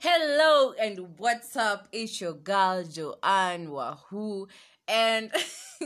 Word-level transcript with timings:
Hello 0.00 0.72
and 0.80 1.18
what's 1.18 1.56
up? 1.56 1.88
It's 1.90 2.20
your 2.20 2.34
girl 2.34 2.84
Joanne 2.84 3.70
Wahoo. 3.70 4.46
And 4.86 5.30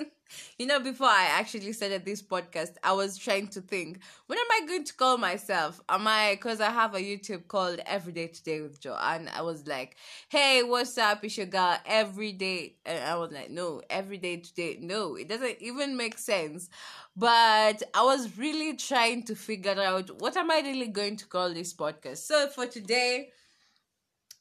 you 0.58 0.66
know, 0.66 0.80
before 0.80 1.06
I 1.08 1.28
actually 1.32 1.72
started 1.72 2.04
this 2.04 2.22
podcast, 2.22 2.74
I 2.82 2.92
was 2.92 3.16
trying 3.16 3.48
to 3.48 3.62
think, 3.62 4.00
what 4.26 4.38
am 4.38 4.46
I 4.50 4.66
going 4.66 4.84
to 4.84 4.94
call 4.94 5.16
myself? 5.16 5.80
Am 5.88 6.06
I 6.06 6.32
because 6.34 6.60
I 6.60 6.68
have 6.70 6.94
a 6.94 6.98
YouTube 7.00 7.48
called 7.48 7.80
Everyday 7.86 8.26
Today 8.28 8.60
with 8.60 8.80
Joanne? 8.80 9.30
I 9.34 9.40
was 9.40 9.66
like, 9.66 9.96
hey, 10.28 10.62
what's 10.62 10.98
up? 10.98 11.24
It's 11.24 11.38
your 11.38 11.46
girl 11.46 11.78
every 11.86 12.32
day. 12.32 12.76
And 12.84 13.02
I 13.02 13.16
was 13.16 13.32
like, 13.32 13.50
no, 13.50 13.80
everyday 13.88 14.36
today. 14.38 14.78
No, 14.78 15.14
it 15.16 15.28
doesn't 15.28 15.56
even 15.62 15.96
make 15.96 16.18
sense. 16.18 16.68
But 17.16 17.82
I 17.94 18.02
was 18.04 18.36
really 18.36 18.76
trying 18.76 19.22
to 19.24 19.34
figure 19.34 19.80
out 19.80 20.20
what 20.20 20.36
am 20.36 20.50
I 20.50 20.60
really 20.60 20.88
going 20.88 21.16
to 21.16 21.26
call 21.26 21.52
this 21.52 21.72
podcast. 21.72 22.18
So 22.18 22.48
for 22.48 22.66
today, 22.66 23.30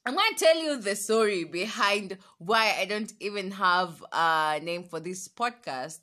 I'm 0.03 0.15
going 0.15 0.33
to 0.35 0.45
tell 0.45 0.57
you 0.57 0.77
the 0.81 0.95
story 0.95 1.43
behind 1.43 2.17
why 2.39 2.75
I 2.79 2.85
don't 2.85 3.13
even 3.19 3.51
have 3.51 4.03
a 4.11 4.59
name 4.59 4.83
for 4.83 4.99
this 4.99 5.27
podcast. 5.27 5.99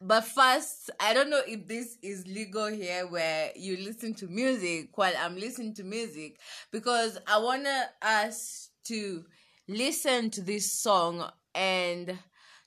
But 0.00 0.22
first, 0.22 0.90
I 0.98 1.12
don't 1.12 1.28
know 1.28 1.42
if 1.46 1.68
this 1.68 1.98
is 2.02 2.26
legal 2.26 2.68
here 2.68 3.06
where 3.06 3.50
you 3.54 3.76
listen 3.76 4.14
to 4.14 4.26
music 4.26 4.96
while 4.96 5.12
I'm 5.18 5.36
listening 5.36 5.74
to 5.74 5.84
music 5.84 6.38
because 6.72 7.18
I 7.26 7.38
want 7.38 7.66
us 8.00 8.70
to 8.84 9.24
listen 9.68 10.30
to 10.30 10.40
this 10.40 10.72
song 10.72 11.30
and 11.54 12.18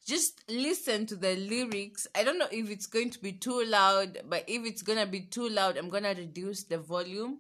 just 0.06 0.44
listen 0.50 1.08
to 1.08 1.16
the 1.16 1.36
lyrics. 1.36 2.06
I 2.14 2.24
don't 2.24 2.38
know 2.38 2.48
if 2.52 2.70
it's 2.70 2.86
going 2.86 3.10
to 3.10 3.20
be 3.20 3.32
too 3.32 3.64
loud, 3.66 4.20
but 4.30 4.44
if 4.48 4.68
it's 4.68 4.84
going 4.84 5.00
to 5.00 5.08
be 5.08 5.22
too 5.22 5.50
loud, 5.50 5.78
I'm 5.78 5.90
going 5.90 6.04
to 6.04 6.10
reduce 6.10 6.66
the 6.66 6.78
volume. 6.78 7.40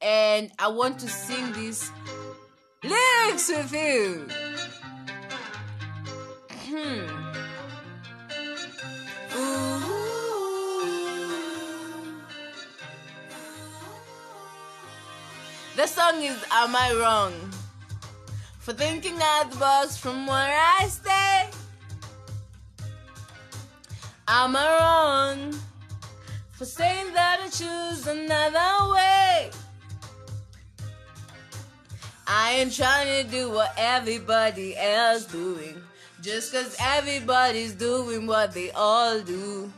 And 0.00 0.52
I 0.58 0.68
want 0.68 1.00
to 1.00 1.08
sing 1.08 1.52
this 1.52 1.90
lyrics 2.82 3.48
with 3.48 3.72
you. 3.72 4.26
Hmm. 6.68 7.20
The 15.76 15.86
song 15.86 16.22
is 16.22 16.44
Am 16.50 16.76
I 16.76 16.92
Wrong? 16.94 17.32
For 18.58 18.72
thinking 18.72 19.16
out 19.22 19.50
the 19.50 19.56
box 19.56 19.96
from 19.96 20.26
where 20.26 20.58
I 20.78 20.86
stay. 20.88 21.48
Am 24.28 24.54
I 24.54 24.78
wrong? 24.78 25.54
For 26.52 26.64
saying 26.64 27.12
that 27.14 27.40
I 27.40 27.48
choose 27.48 28.06
another 28.06 28.92
way. 28.92 29.50
I 32.32 32.52
ain't 32.60 32.72
trying 32.72 33.24
to 33.24 33.28
do 33.28 33.50
what 33.50 33.72
everybody 33.76 34.76
else 34.76 35.24
doing. 35.24 35.82
Just 36.22 36.52
cause 36.52 36.76
everybody's 36.78 37.74
doing 37.74 38.24
what 38.24 38.52
they 38.52 38.70
all 38.70 39.20
do. 39.20 39.72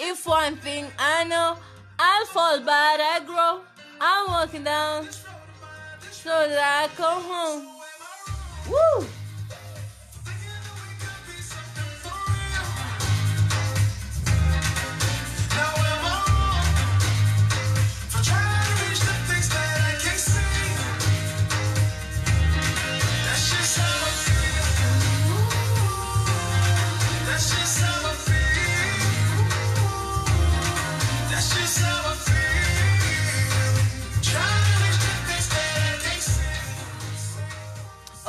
If 0.00 0.26
one 0.26 0.56
thing 0.56 0.86
I 0.98 1.22
know, 1.22 1.56
I'll 2.00 2.26
fall, 2.26 2.58
but 2.58 2.68
I 3.00 3.20
grow. 3.24 3.60
I'm 4.00 4.26
walking 4.26 4.64
down 4.64 5.06
so 6.10 6.48
that 6.48 6.82
I 6.82 6.96
come 6.96 7.22
home. 7.22 7.68
Woo! 8.68 9.06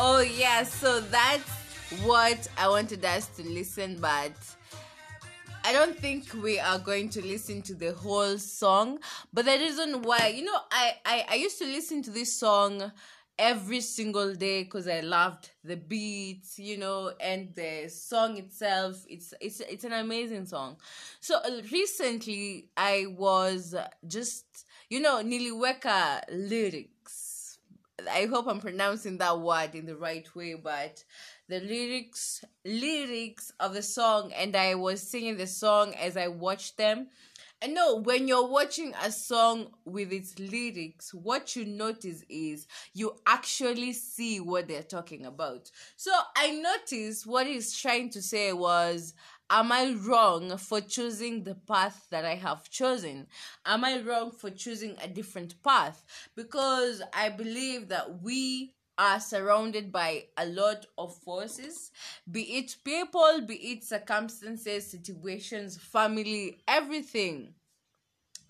Oh 0.02 0.22
yeah, 0.22 0.64
so 0.64 1.02
that's 1.02 1.52
what 2.06 2.48
I 2.58 2.70
wanted 2.70 3.04
us 3.04 3.28
to 3.36 3.44
listen, 3.44 3.98
but 4.00 4.32
I 5.66 5.74
don't 5.74 6.00
think 6.00 6.34
we 6.42 6.58
are 6.58 6.80
going 6.80 7.10
to 7.10 7.22
listen 7.22 7.62
to 7.64 7.76
the 7.76 7.92
whole 7.92 8.38
song. 8.38 9.00
But 9.34 9.44
the 9.44 9.58
reason 9.58 10.02
why, 10.04 10.32
you 10.34 10.46
know, 10.46 10.58
I 10.72 10.94
I, 11.06 11.26
I 11.32 11.36
used 11.36 11.58
to 11.60 11.66
listen 11.66 12.02
to 12.04 12.12
this 12.12 12.34
song 12.34 12.94
every 13.38 13.82
single 13.82 14.34
day 14.36 14.64
because 14.64 14.88
I 14.88 15.02
loved 15.02 15.50
the 15.66 15.76
beat, 15.76 16.46
you 16.56 16.78
know, 16.78 17.12
and 17.20 17.54
the 17.54 17.90
song 17.90 18.38
itself. 18.38 19.04
It's 19.10 19.34
it's 19.42 19.60
it's 19.60 19.84
an 19.84 19.92
amazing 19.92 20.46
song. 20.46 20.78
So 21.20 21.40
uh, 21.40 21.62
recently, 21.74 22.70
I 22.78 23.08
was 23.10 23.76
just 24.08 24.46
you 24.90 25.02
know 25.02 25.22
niliweka 25.22 26.22
lyrics 26.32 26.99
I 28.08 28.26
hope 28.28 28.48
I'm 28.48 28.60
pronouncing 28.60 29.18
that 29.18 29.40
word 29.40 29.76
in 29.76 29.86
the 29.86 29.96
right 29.96 30.28
way, 30.36 30.54
but 30.54 31.04
the 31.48 31.60
lyrics 31.60 32.44
lyrics 32.64 33.52
of 33.60 33.74
the 33.74 33.82
song 33.82 34.32
and 34.34 34.56
I 34.56 34.76
was 34.76 35.02
singing 35.02 35.38
the 35.38 35.48
song 35.48 35.94
as 35.96 36.16
I 36.16 36.28
watched 36.28 36.78
them. 36.78 37.08
And 37.62 37.74
no, 37.74 37.98
when 37.98 38.28
you're 38.28 38.48
watching 38.48 38.94
a 39.04 39.12
song 39.12 39.72
with 39.84 40.14
its 40.14 40.40
lyrics, 40.40 41.14
what 41.14 41.58
you 41.58 41.66
notice 41.66 42.24
is 42.30 42.68
you 42.94 43.16
actually 43.28 43.92
see 43.92 44.40
what 44.40 44.70
they're 44.70 44.82
talking 44.82 45.26
about. 45.26 45.70
So 45.98 46.12
I 46.38 46.52
noticed 46.52 47.28
what 47.28 47.48
he's 47.48 47.78
trying 47.78 48.12
to 48.12 48.22
say 48.22 48.54
was 48.54 49.14
Am 49.52 49.72
I 49.72 49.92
wrong 49.94 50.58
for 50.58 50.80
choosing 50.82 51.44
the 51.44 51.56
path 51.56 52.08
that 52.10 52.24
I 52.26 52.36
have 52.36 52.70
chosen? 52.70 53.28
Am 53.66 53.84
I 53.84 54.00
wrong 54.02 54.32
for 54.32 54.50
choosing 54.50 54.96
a 55.02 55.08
different 55.08 55.62
path? 55.64 56.04
Because 56.36 57.02
I 57.14 57.30
believe 57.30 57.90
that 57.90 58.22
we 58.22 58.74
are 58.98 59.20
surrounded 59.20 59.92
by 59.92 60.26
a 60.38 60.46
lot 60.46 60.86
of 60.98 61.16
forces, 61.18 61.92
be 62.30 62.42
it 62.58 62.76
people, 62.84 63.42
be 63.48 63.56
it 63.56 63.84
circumstances, 63.84 64.92
situations, 64.92 65.78
family, 65.78 66.62
everything 66.68 67.54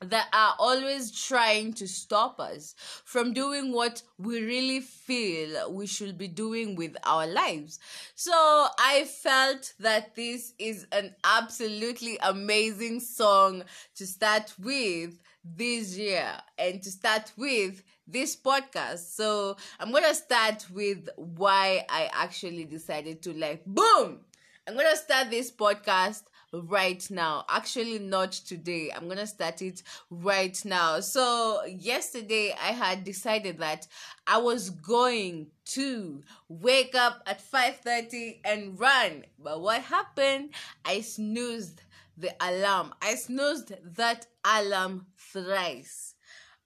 that 0.01 0.27
are 0.33 0.55
always 0.59 1.11
trying 1.11 1.73
to 1.73 1.87
stop 1.87 2.39
us 2.39 2.75
from 3.03 3.33
doing 3.33 3.73
what 3.73 4.01
we 4.17 4.41
really 4.41 4.79
feel 4.79 5.71
we 5.71 5.85
should 5.87 6.17
be 6.17 6.27
doing 6.27 6.75
with 6.75 6.95
our 7.03 7.27
lives. 7.27 7.79
So 8.15 8.31
I 8.33 9.05
felt 9.05 9.73
that 9.79 10.15
this 10.15 10.53
is 10.57 10.87
an 10.91 11.15
absolutely 11.23 12.17
amazing 12.21 13.01
song 13.01 13.63
to 13.95 14.07
start 14.07 14.53
with 14.59 15.17
this 15.43 15.97
year 15.97 16.31
and 16.57 16.81
to 16.83 16.91
start 16.91 17.31
with 17.37 17.83
this 18.07 18.35
podcast. 18.35 19.15
So 19.15 19.57
I'm 19.79 19.91
going 19.91 20.03
to 20.03 20.15
start 20.15 20.65
with 20.73 21.09
why 21.15 21.85
I 21.89 22.09
actually 22.13 22.65
decided 22.65 23.21
to 23.23 23.33
like 23.33 23.65
boom. 23.65 24.19
I'm 24.67 24.75
going 24.75 24.89
to 24.91 24.97
start 24.97 25.29
this 25.31 25.51
podcast 25.51 26.23
right 26.53 27.05
now. 27.09 27.45
Actually, 27.49 27.99
not 27.99 28.31
today. 28.31 28.91
I'm 28.95 29.07
gonna 29.07 29.27
start 29.27 29.61
it 29.61 29.83
right 30.09 30.59
now. 30.65 30.99
So, 30.99 31.63
yesterday 31.65 32.55
I 32.61 32.71
had 32.71 33.03
decided 33.03 33.59
that 33.59 33.87
I 34.27 34.37
was 34.37 34.69
going 34.69 35.47
to 35.65 36.21
wake 36.47 36.95
up 36.95 37.21
at 37.25 37.41
5:30 37.41 38.41
and 38.43 38.79
run. 38.79 39.25
But 39.37 39.61
what 39.61 39.81
happened? 39.81 40.53
I 40.85 41.01
snoozed 41.01 41.81
the 42.17 42.35
alarm. 42.41 42.93
I 43.01 43.15
snoozed 43.15 43.73
that 43.95 44.27
alarm 44.43 45.07
thrice. 45.17 46.15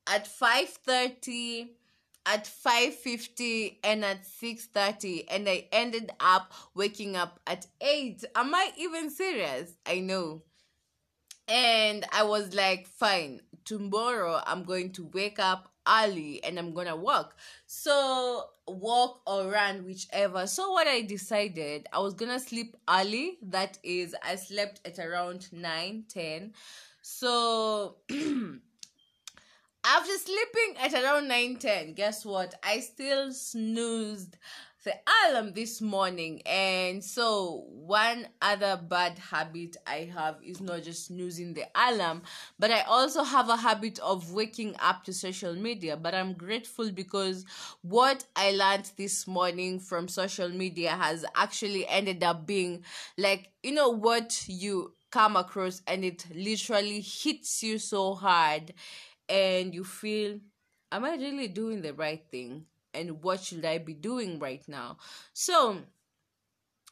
At 0.08 0.28
5:30 0.28 1.70
at 2.26 2.46
5.50 2.46 3.78
and 3.84 4.06
at 4.06 4.24
6.30 4.24 5.26
and 5.30 5.48
i 5.48 5.68
ended 5.72 6.12
up 6.20 6.54
waking 6.74 7.16
up 7.16 7.40
at 7.46 7.68
8 7.82 8.24
am 8.36 8.56
i 8.56 8.72
even 8.78 9.10
serious? 9.10 9.74
I 9.86 10.00
know. 10.00 10.44
And 11.48 12.06
i 12.14 12.24
was 12.24 12.54
like 12.54 12.88
fine 12.88 13.42
tomorrow 13.66 14.42
i'm 14.46 14.64
going 14.64 14.92
to 14.94 15.10
wake 15.14 15.40
up 15.40 15.70
early 15.88 16.42
and 16.44 16.58
i'm 16.58 16.74
gonna 16.74 16.96
walk. 16.96 17.36
So 17.66 18.46
walk 18.66 19.22
or 19.28 19.50
run 19.50 19.84
whichever. 19.86 20.48
So 20.48 20.72
what 20.72 20.88
i 20.88 21.02
decided 21.02 21.88
i 21.92 22.00
was 22.00 22.14
gonna 22.14 22.40
sleep 22.40 22.78
early. 22.90 23.38
That 23.42 23.80
is 23.84 24.16
i 24.24 24.36
slept 24.36 24.80
at 24.86 24.98
around 25.00 25.52
9 25.52 26.06
10 26.08 26.54
so 27.02 27.98
After 29.86 30.14
sleeping 30.18 30.78
at 30.80 30.94
around 30.94 31.28
9 31.28 31.58
10, 31.58 31.94
guess 31.94 32.24
what? 32.24 32.56
I 32.64 32.80
still 32.80 33.34
snoozed 33.34 34.38
the 34.86 34.94
alarm 35.28 35.52
this 35.54 35.82
morning. 35.82 36.42
And 36.46 37.04
so, 37.04 37.66
one 37.68 38.30
other 38.42 38.80
bad 38.82 39.20
habit 39.20 39.76
I 39.86 40.10
have 40.16 40.38
is 40.42 40.62
not 40.62 40.84
just 40.84 41.08
snoozing 41.08 41.54
the 41.54 41.66
alarm, 41.76 42.22
but 42.58 42.72
I 42.72 42.82
also 42.84 43.24
have 43.24 43.50
a 43.50 43.58
habit 43.58 44.00
of 44.00 44.32
waking 44.32 44.78
up 44.80 45.04
to 45.04 45.14
social 45.14 45.54
media. 45.54 45.98
But 45.98 46.16
I'm 46.16 46.32
grateful 46.32 46.90
because 46.90 47.44
what 47.82 48.24
I 48.38 48.52
learned 48.52 48.90
this 48.96 49.28
morning 49.28 49.82
from 49.82 50.08
social 50.08 50.48
media 50.48 50.92
has 50.92 51.26
actually 51.36 51.86
ended 51.90 52.24
up 52.24 52.48
being 52.48 52.86
like, 53.18 53.52
you 53.64 53.74
know, 53.74 53.90
what 53.90 54.46
you 54.48 54.94
come 55.12 55.36
across 55.36 55.84
and 55.86 56.04
it 56.04 56.26
literally 56.34 57.00
hits 57.00 57.62
you 57.62 57.78
so 57.78 58.16
hard 58.16 58.74
and 59.30 59.74
you 59.74 59.84
feel 59.84 60.40
am 60.92 61.06
i 61.06 61.16
really 61.16 61.48
doing 61.48 61.82
the 61.82 61.94
right 61.94 62.24
thing? 62.32 62.66
And 62.94 63.24
what 63.24 63.42
should 63.42 63.66
i 63.66 63.78
be 63.80 63.94
doing 63.94 64.40
right 64.40 64.64
now? 64.68 64.98
So 65.34 65.80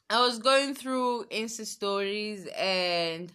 i 0.09 0.19
was 0.19 0.39
going 0.39 0.73
through 0.75 1.25
insta 1.25 1.65
stories 1.65 2.47
and 2.57 3.31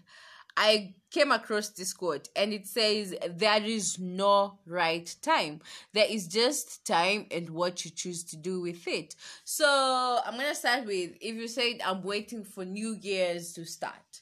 i 0.56 0.94
came 1.10 1.30
across 1.32 1.70
this 1.70 1.92
quote 1.92 2.28
and 2.36 2.52
it 2.52 2.66
says 2.66 3.14
there 3.30 3.62
is 3.62 3.98
no 3.98 4.58
right 4.66 5.14
time. 5.22 5.60
There 5.94 6.06
is 6.06 6.26
just 6.26 6.84
time 6.86 7.26
and 7.30 7.48
what 7.50 7.84
you 7.84 7.90
choose 7.90 8.22
to 8.24 8.36
do 8.36 8.60
with 8.60 8.86
it. 8.86 9.14
So 9.44 10.18
i'm 10.24 10.36
gonna 10.36 10.54
start 10.54 10.84
with 10.84 11.12
if 11.20 11.34
you 11.36 11.48
said 11.48 11.80
i'm 11.84 12.02
waiting 12.02 12.44
for 12.44 12.64
new 12.64 12.96
year's 13.00 13.52
to 13.54 13.64
start 13.64 14.20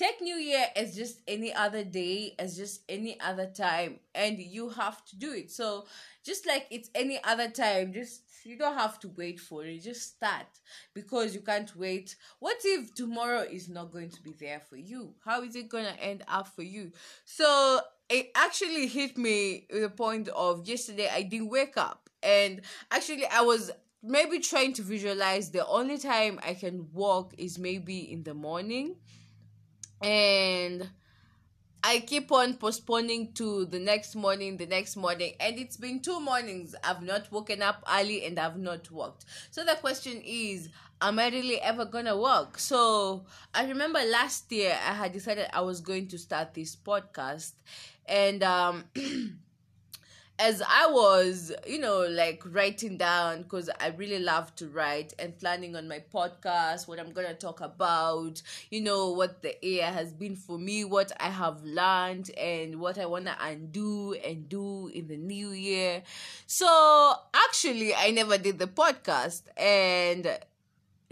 take 0.00 0.22
new 0.22 0.36
year 0.36 0.64
as 0.76 0.96
just 0.96 1.20
any 1.28 1.52
other 1.52 1.84
day 1.84 2.34
as 2.38 2.56
just 2.56 2.80
any 2.88 3.20
other 3.20 3.46
time 3.46 4.00
and 4.14 4.38
you 4.38 4.70
have 4.70 5.04
to 5.04 5.14
do 5.16 5.32
it. 5.32 5.50
So 5.50 5.84
just 6.24 6.46
like 6.46 6.66
it's 6.70 6.88
any 6.94 7.22
other 7.22 7.50
time 7.50 7.92
just 7.92 8.22
you 8.44 8.56
don't 8.56 8.78
have 8.78 8.98
to 9.00 9.08
wait 9.08 9.38
for 9.38 9.66
it. 9.66 9.82
Just 9.82 10.16
start 10.16 10.46
because 10.94 11.34
you 11.34 11.42
can't 11.42 11.76
wait. 11.76 12.16
What 12.38 12.56
if 12.64 12.94
tomorrow 12.94 13.40
is 13.40 13.68
not 13.68 13.92
going 13.92 14.08
to 14.08 14.22
be 14.22 14.32
there 14.40 14.60
for 14.60 14.76
you? 14.76 15.12
How 15.22 15.42
is 15.42 15.54
it 15.54 15.68
going 15.68 15.84
to 15.84 16.02
end 16.02 16.24
up 16.26 16.48
for 16.48 16.62
you? 16.62 16.92
So 17.26 17.80
it 18.08 18.30
actually 18.34 18.86
hit 18.86 19.18
me 19.18 19.66
the 19.68 19.90
point 19.90 20.28
of 20.28 20.66
yesterday 20.66 21.10
i 21.12 21.22
didn't 21.22 21.50
wake 21.50 21.76
up. 21.76 22.08
And 22.22 22.62
actually 22.90 23.26
i 23.26 23.42
was 23.42 23.70
maybe 24.02 24.38
trying 24.38 24.72
to 24.72 24.82
visualize 24.82 25.50
the 25.50 25.66
only 25.66 25.98
time 25.98 26.40
i 26.42 26.54
can 26.54 26.88
walk 26.94 27.34
is 27.36 27.58
maybe 27.58 28.10
in 28.10 28.22
the 28.22 28.32
morning 28.32 28.96
and 30.00 30.88
I 31.82 32.00
keep 32.00 32.30
on 32.30 32.54
postponing 32.54 33.32
to 33.34 33.64
the 33.64 33.78
next 33.78 34.14
morning, 34.14 34.58
the 34.58 34.66
next 34.66 34.96
morning, 34.96 35.34
and 35.40 35.58
it's 35.58 35.76
been 35.78 36.00
two 36.00 36.20
mornings. 36.20 36.74
I've 36.84 37.02
not 37.02 37.32
woken 37.32 37.62
up 37.62 37.82
early 37.90 38.24
and 38.26 38.38
I've 38.38 38.58
not 38.58 38.90
worked. 38.90 39.24
So 39.50 39.64
the 39.64 39.76
question 39.76 40.20
is, 40.24 40.68
am 41.00 41.18
I 41.18 41.28
really 41.28 41.60
ever 41.60 41.86
gonna 41.86 42.16
work? 42.18 42.58
So 42.58 43.24
I 43.54 43.64
remember 43.66 44.00
last 44.00 44.52
year 44.52 44.72
I 44.86 44.92
had 44.92 45.12
decided 45.12 45.48
I 45.52 45.62
was 45.62 45.80
going 45.80 46.08
to 46.08 46.18
start 46.18 46.52
this 46.54 46.76
podcast, 46.76 47.52
and 48.06 48.42
um 48.42 48.84
as 50.40 50.62
I 50.66 50.86
was, 50.90 51.52
you 51.66 51.78
know, 51.78 52.00
like 52.08 52.42
writing 52.46 52.96
down 52.96 53.42
because 53.42 53.68
I 53.78 53.88
really 53.88 54.18
love 54.18 54.54
to 54.56 54.68
write 54.68 55.12
and 55.18 55.38
planning 55.38 55.76
on 55.76 55.86
my 55.86 56.02
podcast, 56.12 56.88
what 56.88 56.98
I'm 56.98 57.12
gonna 57.12 57.34
talk 57.34 57.60
about, 57.60 58.40
you 58.70 58.80
know, 58.80 59.10
what 59.12 59.42
the 59.42 59.54
year 59.60 59.84
has 59.84 60.12
been 60.14 60.36
for 60.36 60.58
me, 60.58 60.84
what 60.84 61.12
I 61.20 61.28
have 61.28 61.62
learned, 61.62 62.30
and 62.38 62.80
what 62.80 62.96
I 62.98 63.04
wanna 63.04 63.36
undo 63.38 64.14
and 64.14 64.48
do 64.48 64.86
in 64.88 65.08
the 65.08 65.18
new 65.18 65.50
year. 65.50 66.02
So 66.46 67.14
actually, 67.34 67.94
I 67.94 68.10
never 68.10 68.38
did 68.38 68.58
the 68.58 68.66
podcast, 68.66 69.42
and 69.58 70.38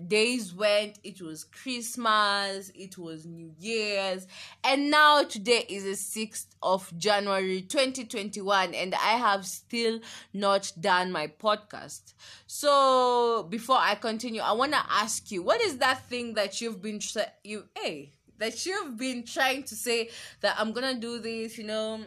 days 0.06 0.54
went 0.54 0.98
it 1.02 1.20
was 1.20 1.42
christmas 1.44 2.70
it 2.74 2.96
was 2.96 3.26
new 3.26 3.52
year's 3.58 4.26
and 4.62 4.90
now 4.90 5.24
today 5.24 5.64
is 5.68 5.84
the 5.84 6.20
6th 6.20 6.46
of 6.62 6.96
january 6.96 7.62
2021 7.62 8.74
and 8.74 8.94
i 8.94 9.16
have 9.16 9.44
still 9.44 9.98
not 10.32 10.70
done 10.80 11.10
my 11.10 11.26
podcast. 11.26 12.14
So 12.46 13.46
before 13.50 13.78
i 13.78 13.96
continue 13.96 14.40
i 14.40 14.52
want 14.52 14.72
to 14.72 14.82
ask 14.88 15.30
you 15.32 15.42
what 15.42 15.60
is 15.60 15.78
that 15.78 16.06
thing 16.08 16.34
that 16.34 16.60
you've 16.60 16.80
been 16.80 17.00
tra- 17.00 17.32
you 17.42 17.64
hey 17.76 18.12
that 18.38 18.64
you've 18.64 18.96
been 18.96 19.24
trying 19.24 19.64
to 19.64 19.74
say 19.74 20.10
that 20.40 20.54
i'm 20.58 20.72
gonna 20.72 20.94
do 20.94 21.18
this 21.18 21.58
you 21.58 21.64
know 21.64 22.00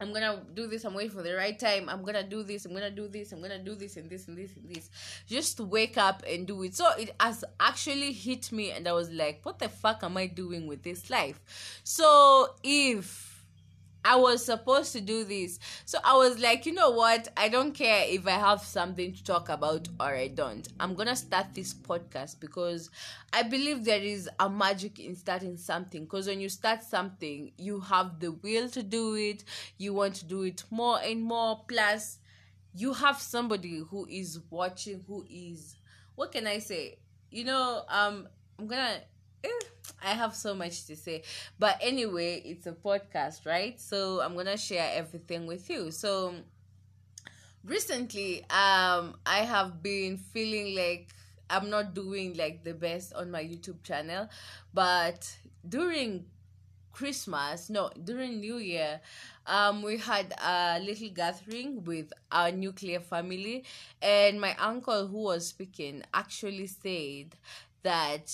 I'm 0.00 0.12
gonna 0.12 0.42
do 0.54 0.66
this. 0.66 0.84
I'm 0.84 0.94
waiting 0.94 1.10
for 1.10 1.22
the 1.22 1.34
right 1.34 1.58
time. 1.58 1.88
I'm 1.88 2.02
gonna 2.02 2.22
do 2.22 2.42
this. 2.42 2.66
I'm 2.66 2.72
gonna 2.72 2.90
do 2.90 3.08
this. 3.08 3.32
I'm 3.32 3.40
gonna 3.40 3.58
do 3.58 3.74
this 3.74 3.96
and 3.96 4.10
this 4.10 4.28
and 4.28 4.36
this 4.36 4.50
and 4.54 4.68
this. 4.68 4.90
Just 5.26 5.58
wake 5.58 5.96
up 5.96 6.22
and 6.28 6.46
do 6.46 6.62
it. 6.64 6.74
So 6.74 6.90
it 6.98 7.14
has 7.18 7.44
actually 7.58 8.12
hit 8.12 8.52
me, 8.52 8.72
and 8.72 8.86
I 8.86 8.92
was 8.92 9.10
like, 9.10 9.40
"What 9.42 9.58
the 9.58 9.68
fuck 9.68 10.02
am 10.02 10.16
I 10.16 10.26
doing 10.26 10.66
with 10.66 10.82
this 10.82 11.08
life?" 11.08 11.40
So 11.82 12.54
if 12.62 13.25
I 14.08 14.14
was 14.14 14.44
supposed 14.44 14.92
to 14.92 15.00
do 15.00 15.24
this. 15.24 15.58
So 15.84 15.98
I 16.04 16.16
was 16.16 16.38
like, 16.38 16.64
you 16.64 16.72
know 16.72 16.90
what? 16.90 17.26
I 17.36 17.48
don't 17.48 17.72
care 17.72 18.04
if 18.06 18.24
I 18.28 18.38
have 18.38 18.60
something 18.62 19.12
to 19.12 19.24
talk 19.24 19.48
about 19.48 19.88
or 19.98 20.14
I 20.14 20.28
don't. 20.28 20.66
I'm 20.78 20.94
going 20.94 21.08
to 21.08 21.16
start 21.16 21.46
this 21.54 21.74
podcast 21.74 22.38
because 22.38 22.88
I 23.32 23.42
believe 23.42 23.84
there 23.84 24.00
is 24.00 24.30
a 24.38 24.48
magic 24.48 25.00
in 25.00 25.16
starting 25.16 25.56
something. 25.56 26.04
Because 26.04 26.28
when 26.28 26.38
you 26.40 26.48
start 26.48 26.84
something, 26.84 27.50
you 27.58 27.80
have 27.80 28.20
the 28.20 28.30
will 28.30 28.68
to 28.68 28.82
do 28.84 29.16
it, 29.16 29.42
you 29.76 29.92
want 29.92 30.14
to 30.16 30.24
do 30.24 30.42
it 30.42 30.62
more 30.70 31.00
and 31.02 31.20
more. 31.20 31.64
Plus, 31.66 32.18
you 32.74 32.92
have 32.92 33.20
somebody 33.20 33.78
who 33.90 34.06
is 34.08 34.38
watching, 34.50 35.02
who 35.08 35.26
is, 35.28 35.74
what 36.14 36.30
can 36.30 36.46
I 36.46 36.60
say? 36.60 36.98
You 37.32 37.42
know, 37.42 37.82
um, 37.88 38.28
I'm 38.56 38.68
going 38.68 38.80
to 38.80 39.00
I 40.02 40.10
have 40.14 40.34
so 40.34 40.54
much 40.54 40.86
to 40.86 40.96
say. 40.96 41.22
But 41.58 41.78
anyway, 41.80 42.42
it's 42.44 42.66
a 42.66 42.72
podcast, 42.72 43.46
right? 43.46 43.80
So 43.80 44.20
I'm 44.20 44.34
going 44.34 44.46
to 44.46 44.56
share 44.56 44.90
everything 44.94 45.46
with 45.46 45.68
you. 45.70 45.90
So 45.90 46.34
recently, 47.64 48.42
um 48.50 49.16
I 49.26 49.40
have 49.46 49.82
been 49.82 50.16
feeling 50.18 50.74
like 50.74 51.08
I'm 51.48 51.70
not 51.70 51.94
doing 51.94 52.34
like 52.36 52.64
the 52.64 52.74
best 52.74 53.14
on 53.14 53.30
my 53.30 53.42
YouTube 53.42 53.82
channel, 53.82 54.28
but 54.74 55.36
during 55.68 56.24
Christmas, 56.92 57.70
no, 57.70 57.90
during 58.04 58.40
New 58.40 58.58
Year, 58.58 59.00
um, 59.46 59.82
we 59.82 59.98
had 59.98 60.32
a 60.42 60.80
little 60.80 61.10
gathering 61.10 61.84
with 61.84 62.12
our 62.32 62.52
nuclear 62.52 63.00
family, 63.00 63.64
and 64.02 64.40
my 64.40 64.56
uncle 64.58 65.06
who 65.08 65.18
was 65.18 65.46
speaking 65.48 66.02
actually 66.14 66.66
said 66.68 67.36
that 67.82 68.32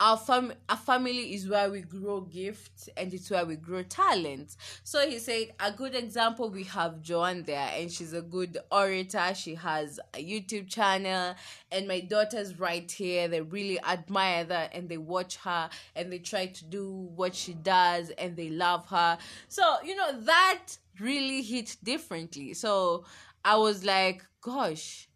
our 0.00 0.16
fam 0.16 0.52
our 0.68 0.76
family 0.76 1.34
is 1.34 1.48
where 1.48 1.70
we 1.70 1.80
grow 1.80 2.20
gifts 2.20 2.88
and 2.96 3.12
it's 3.12 3.30
where 3.30 3.44
we 3.44 3.56
grow 3.56 3.82
talent. 3.82 4.56
So 4.84 5.08
he 5.08 5.18
said 5.18 5.48
a 5.58 5.72
good 5.72 5.94
example 5.94 6.50
we 6.50 6.64
have 6.64 7.02
Joanne 7.02 7.42
there 7.42 7.70
and 7.74 7.90
she's 7.90 8.12
a 8.12 8.22
good 8.22 8.58
orator. 8.70 9.34
She 9.34 9.56
has 9.56 9.98
a 10.14 10.24
YouTube 10.24 10.68
channel 10.68 11.34
and 11.72 11.88
my 11.88 12.00
daughters 12.00 12.58
right 12.58 12.90
here 12.90 13.28
they 13.28 13.40
really 13.40 13.80
admire 13.82 14.44
that 14.44 14.74
and 14.74 14.88
they 14.88 14.98
watch 14.98 15.36
her 15.38 15.68
and 15.96 16.12
they 16.12 16.18
try 16.18 16.46
to 16.46 16.64
do 16.64 17.08
what 17.16 17.34
she 17.34 17.54
does 17.54 18.10
and 18.10 18.36
they 18.36 18.50
love 18.50 18.86
her. 18.86 19.18
So, 19.48 19.62
you 19.84 19.96
know, 19.96 20.20
that 20.22 20.64
really 21.00 21.42
hit 21.42 21.76
differently. 21.82 22.54
So 22.54 23.04
I 23.44 23.56
was 23.56 23.84
like, 23.84 24.24
gosh, 24.40 25.07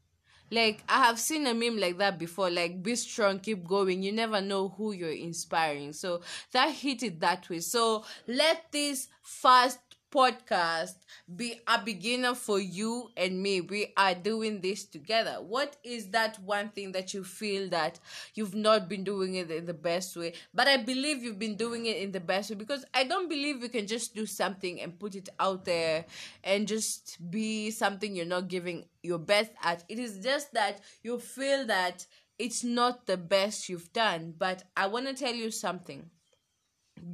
like 0.53 0.85
I 0.89 1.05
have 1.07 1.19
seen 1.19 1.47
a 1.47 1.55
meme 1.55 1.79
like 1.79 1.99
that 1.99 2.19
before, 2.19 2.51
like 2.51 2.83
be 2.83 2.95
strong, 2.95 3.41
keep 3.41 3.67
going. 3.67 4.03
You 4.03 4.13
never 4.13 4.41
know 4.41 4.69
who 4.69 4.93
you're 4.93 5.11
inspiring. 5.11 5.95
So 5.95 6.21
that 6.53 6.71
hit 6.71 7.03
it 7.03 7.21
that 7.21 7.49
way. 7.49 7.61
So 7.61 8.05
let 8.29 8.71
this 8.71 9.09
first 9.23 9.79
podcast 10.13 10.95
be 11.35 11.61
a 11.67 11.83
beginner 11.83 12.35
for 12.35 12.61
you 12.61 13.09
and 13.17 13.43
me. 13.43 13.61
We 13.61 13.93
are 13.97 14.15
doing 14.15 14.61
this 14.61 14.85
together. 14.85 15.37
What 15.41 15.77
is 15.83 16.09
that 16.11 16.39
one 16.41 16.69
thing 16.71 16.93
that 16.93 17.15
you 17.15 17.25
feel 17.25 17.69
that 17.71 17.99
you've 18.35 18.55
not 18.55 18.89
been 18.89 19.05
doing 19.05 19.35
it 19.37 19.51
in 19.51 19.65
the 19.67 19.75
best 19.75 20.17
way? 20.17 20.35
But 20.53 20.69
I 20.69 20.77
believe 20.77 21.23
you've 21.23 21.39
been 21.39 21.57
doing 21.57 21.87
it 21.87 21.97
in 21.97 22.13
the 22.13 22.21
best 22.21 22.51
way 22.51 22.57
because 22.57 22.85
I 22.95 23.05
don't 23.05 23.29
believe 23.29 23.63
you 23.63 23.69
can 23.69 23.87
just 23.87 24.15
do 24.15 24.27
something 24.27 24.81
and 24.81 24.99
put 24.99 25.15
it 25.15 25.29
out 25.41 25.65
there 25.65 26.05
and 26.45 26.69
just 26.69 27.19
be 27.31 27.71
something 27.71 28.15
you're 28.15 28.27
not 28.27 28.49
giving 28.49 28.85
your 29.03 29.19
best 29.19 29.51
at. 29.63 29.85
It 29.89 29.99
is 29.99 30.19
just 30.19 30.53
that 30.55 30.81
you 31.03 31.19
feel 31.19 31.67
that 31.67 32.07
it's 32.39 32.65
not 32.65 33.07
the 33.07 33.17
best 33.17 33.69
you've 33.69 33.93
done. 33.93 34.35
But 34.37 34.65
I 34.77 34.87
want 34.89 35.07
to 35.07 35.15
tell 35.15 35.35
you 35.35 35.51
something. 35.51 36.11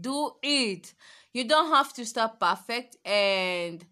Do 0.00 0.32
it 0.42 0.94
you 1.38 1.44
don't 1.44 1.70
have 1.70 1.92
to 1.92 2.04
start 2.04 2.40
perfect 2.40 2.96
and 3.04 3.84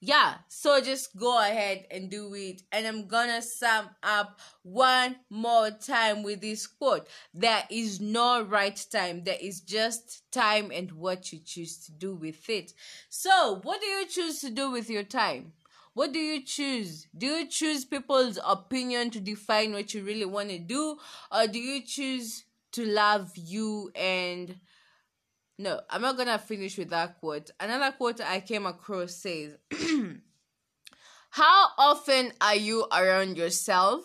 yeah 0.00 0.36
so 0.48 0.80
just 0.80 1.14
go 1.14 1.38
ahead 1.38 1.84
and 1.90 2.10
do 2.10 2.32
it 2.34 2.62
and 2.72 2.86
i'm 2.86 3.06
gonna 3.06 3.42
sum 3.42 3.90
up 4.02 4.40
one 4.62 5.14
more 5.28 5.70
time 5.70 6.22
with 6.22 6.40
this 6.40 6.66
quote 6.66 7.06
there 7.34 7.64
is 7.70 8.00
no 8.00 8.42
right 8.42 8.86
time 8.90 9.22
there 9.24 9.36
is 9.42 9.60
just 9.60 10.22
time 10.32 10.70
and 10.72 10.90
what 10.92 11.30
you 11.32 11.38
choose 11.44 11.84
to 11.84 11.92
do 11.92 12.14
with 12.14 12.48
it 12.48 12.72
so 13.10 13.60
what 13.62 13.78
do 13.82 13.86
you 13.86 14.06
choose 14.06 14.40
to 14.40 14.48
do 14.48 14.70
with 14.70 14.88
your 14.88 15.04
time 15.04 15.52
What 15.92 16.12
do 16.12 16.20
you 16.20 16.44
choose? 16.46 17.08
Do 17.18 17.26
you 17.26 17.48
choose 17.48 17.84
people's 17.84 18.38
opinion 18.46 19.10
to 19.10 19.20
define 19.20 19.72
what 19.72 19.92
you 19.92 20.04
really 20.04 20.24
want 20.24 20.50
to 20.50 20.58
do? 20.58 20.96
Or 21.34 21.46
do 21.48 21.58
you 21.58 21.82
choose 21.82 22.44
to 22.72 22.86
love 22.86 23.32
you 23.34 23.90
and 23.94 24.54
no, 25.60 25.78
I'm 25.90 26.00
not 26.00 26.16
gonna 26.16 26.38
finish 26.38 26.78
with 26.78 26.88
that 26.88 27.20
quote. 27.20 27.50
Another 27.60 27.92
quote 27.92 28.22
I 28.22 28.40
came 28.40 28.64
across 28.64 29.14
says, 29.14 29.58
How 31.30 31.68
often 31.76 32.32
are 32.40 32.56
you 32.56 32.86
around 32.90 33.36
yourself? 33.36 34.02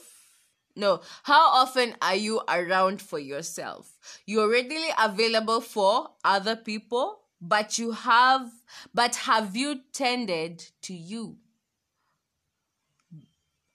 No, 0.75 0.99
how 1.23 1.51
often 1.51 1.95
are 2.01 2.17
you 2.17 2.41
around 2.49 3.01
for 3.01 3.17
yourself? 3.17 3.97
You're 4.25 4.51
readily 4.51 4.89
available 4.99 5.61
for 5.61 6.09
other 6.25 6.57
people, 6.57 7.21
but 7.39 7.79
you 7.79 7.93
have, 7.93 8.51
but 8.93 9.15
have 9.15 9.55
you 9.55 9.79
tended 9.93 10.65
to 10.81 10.93
you? 10.93 11.37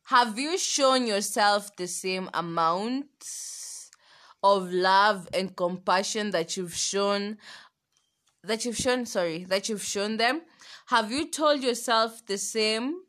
Have 0.05 0.39
you 0.39 0.59
shown 0.59 1.07
yourself 1.07 1.75
the 1.77 1.87
same 1.87 2.29
amount 2.35 3.07
of 4.43 4.71
love 4.73 5.29
and 5.35 5.55
compassion 5.57 6.31
that 6.31 6.57
you've 6.57 6.75
shown 6.75 7.39
that 8.45 8.65
you've 8.65 8.77
shown 8.77 9.07
sorry 9.07 9.45
that 9.45 9.69
you've 9.69 9.83
shown 9.83 10.17
them. 10.17 10.43
Have 10.87 11.11
you 11.11 11.29
told 11.29 11.63
yourself 11.63 12.25
the 12.27 12.39
same 12.39 13.03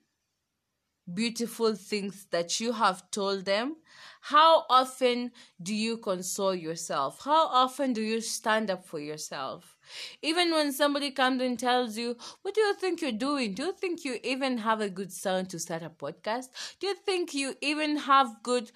beautiful 1.11 1.75
things 1.75 2.27
that 2.31 2.59
you 2.59 2.73
have 2.73 3.09
told 3.11 3.45
them? 3.45 3.75
How 4.21 4.65
often 4.69 5.31
do 5.61 5.73
you 5.73 5.97
console 5.97 6.53
yourself? 6.53 7.21
How 7.23 7.47
often 7.47 7.93
do 7.93 8.01
you 8.01 8.21
stand 8.21 8.69
up 8.69 8.85
for 8.85 8.99
yourself? 8.99 9.77
Even 10.21 10.51
when 10.51 10.71
somebody 10.71 11.11
comes 11.11 11.41
and 11.41 11.57
tells 11.57 11.97
you 11.97 12.15
what 12.43 12.53
do 12.53 12.61
you 12.61 12.73
think 12.75 13.01
you're 13.01 13.11
doing? 13.11 13.53
Do 13.53 13.65
you 13.65 13.73
think 13.73 14.05
you 14.05 14.19
even 14.23 14.59
have 14.59 14.79
a 14.79 14.89
good 14.89 15.11
sound 15.11 15.49
to 15.49 15.59
start 15.59 15.81
a 15.81 15.89
podcast? 15.89 16.49
Do 16.79 16.87
you 16.87 16.95
think 16.95 17.33
you 17.33 17.55
even 17.61 17.97
have 17.97 18.43
good 18.43 18.71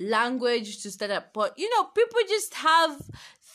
language 0.00 0.82
to 0.82 0.90
start 0.90 1.12
up 1.12 1.32
but 1.32 1.56
you 1.56 1.70
know 1.70 1.84
people 1.84 2.18
just 2.28 2.52
have 2.54 3.00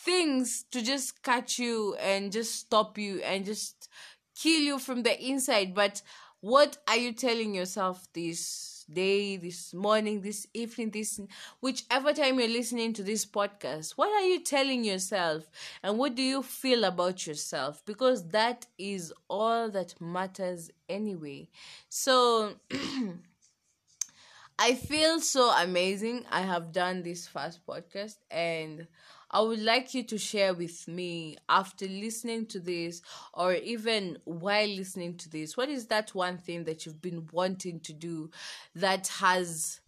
things 0.05 0.65
to 0.71 0.81
just 0.81 1.21
catch 1.23 1.59
you 1.59 1.95
and 1.95 2.31
just 2.31 2.55
stop 2.55 2.97
you 2.97 3.19
and 3.21 3.45
just 3.45 3.89
kill 4.35 4.61
you 4.61 4.79
from 4.79 5.03
the 5.03 5.19
inside. 5.21 5.73
But 5.73 6.01
what 6.41 6.77
are 6.87 6.97
you 6.97 7.11
telling 7.13 7.53
yourself 7.53 8.07
this 8.13 8.85
day 8.91 9.37
this 9.37 9.71
morning 9.73 10.21
this 10.21 10.47
evening 10.53 10.89
this 10.89 11.19
whichever 11.59 12.11
time 12.11 12.39
you're 12.39 12.47
listening 12.47 12.91
to 12.91 13.03
this 13.03 13.23
podcast 13.23 13.91
what 13.97 14.09
are 14.09 14.25
you 14.27 14.39
telling 14.39 14.83
yourself? 14.83 15.43
And 15.83 15.97
what 15.97 16.15
do 16.15 16.23
you 16.23 16.41
feel 16.41 16.83
about 16.83 17.27
yourself? 17.27 17.83
Because 17.85 18.27
that 18.29 18.65
is 18.77 19.13
all 19.29 19.69
that 19.71 19.99
matters 20.01 20.71
anyway. 20.87 21.49
So 21.89 22.53
I 24.59 24.73
feel 24.73 25.19
so 25.21 25.51
amazing. 25.51 26.25
I 26.29 26.41
have 26.41 26.71
done 26.71 27.01
this 27.03 27.27
first 27.27 27.65
podcast 27.65 28.17
and 28.29 28.87
I 29.31 29.41
would 29.41 29.61
like 29.61 29.93
you 29.93 30.03
to 30.03 30.17
share 30.17 30.53
with 30.53 30.87
me 30.87 31.37
after 31.47 31.85
listening 31.85 32.47
to 32.47 32.59
this 32.59 33.01
or 33.33 33.53
even 33.53 34.17
while 34.25 34.67
listening 34.67 35.17
to 35.17 35.29
this. 35.29 35.55
What 35.55 35.69
is 35.69 35.85
that 35.87 36.15
one 36.15 36.37
thing 36.37 36.63
that 36.63 36.85
you've 36.85 37.01
been 37.01 37.27
wanting 37.31 37.79
to 37.81 37.93
do 37.93 38.31
that 38.75 39.07
has 39.19 39.81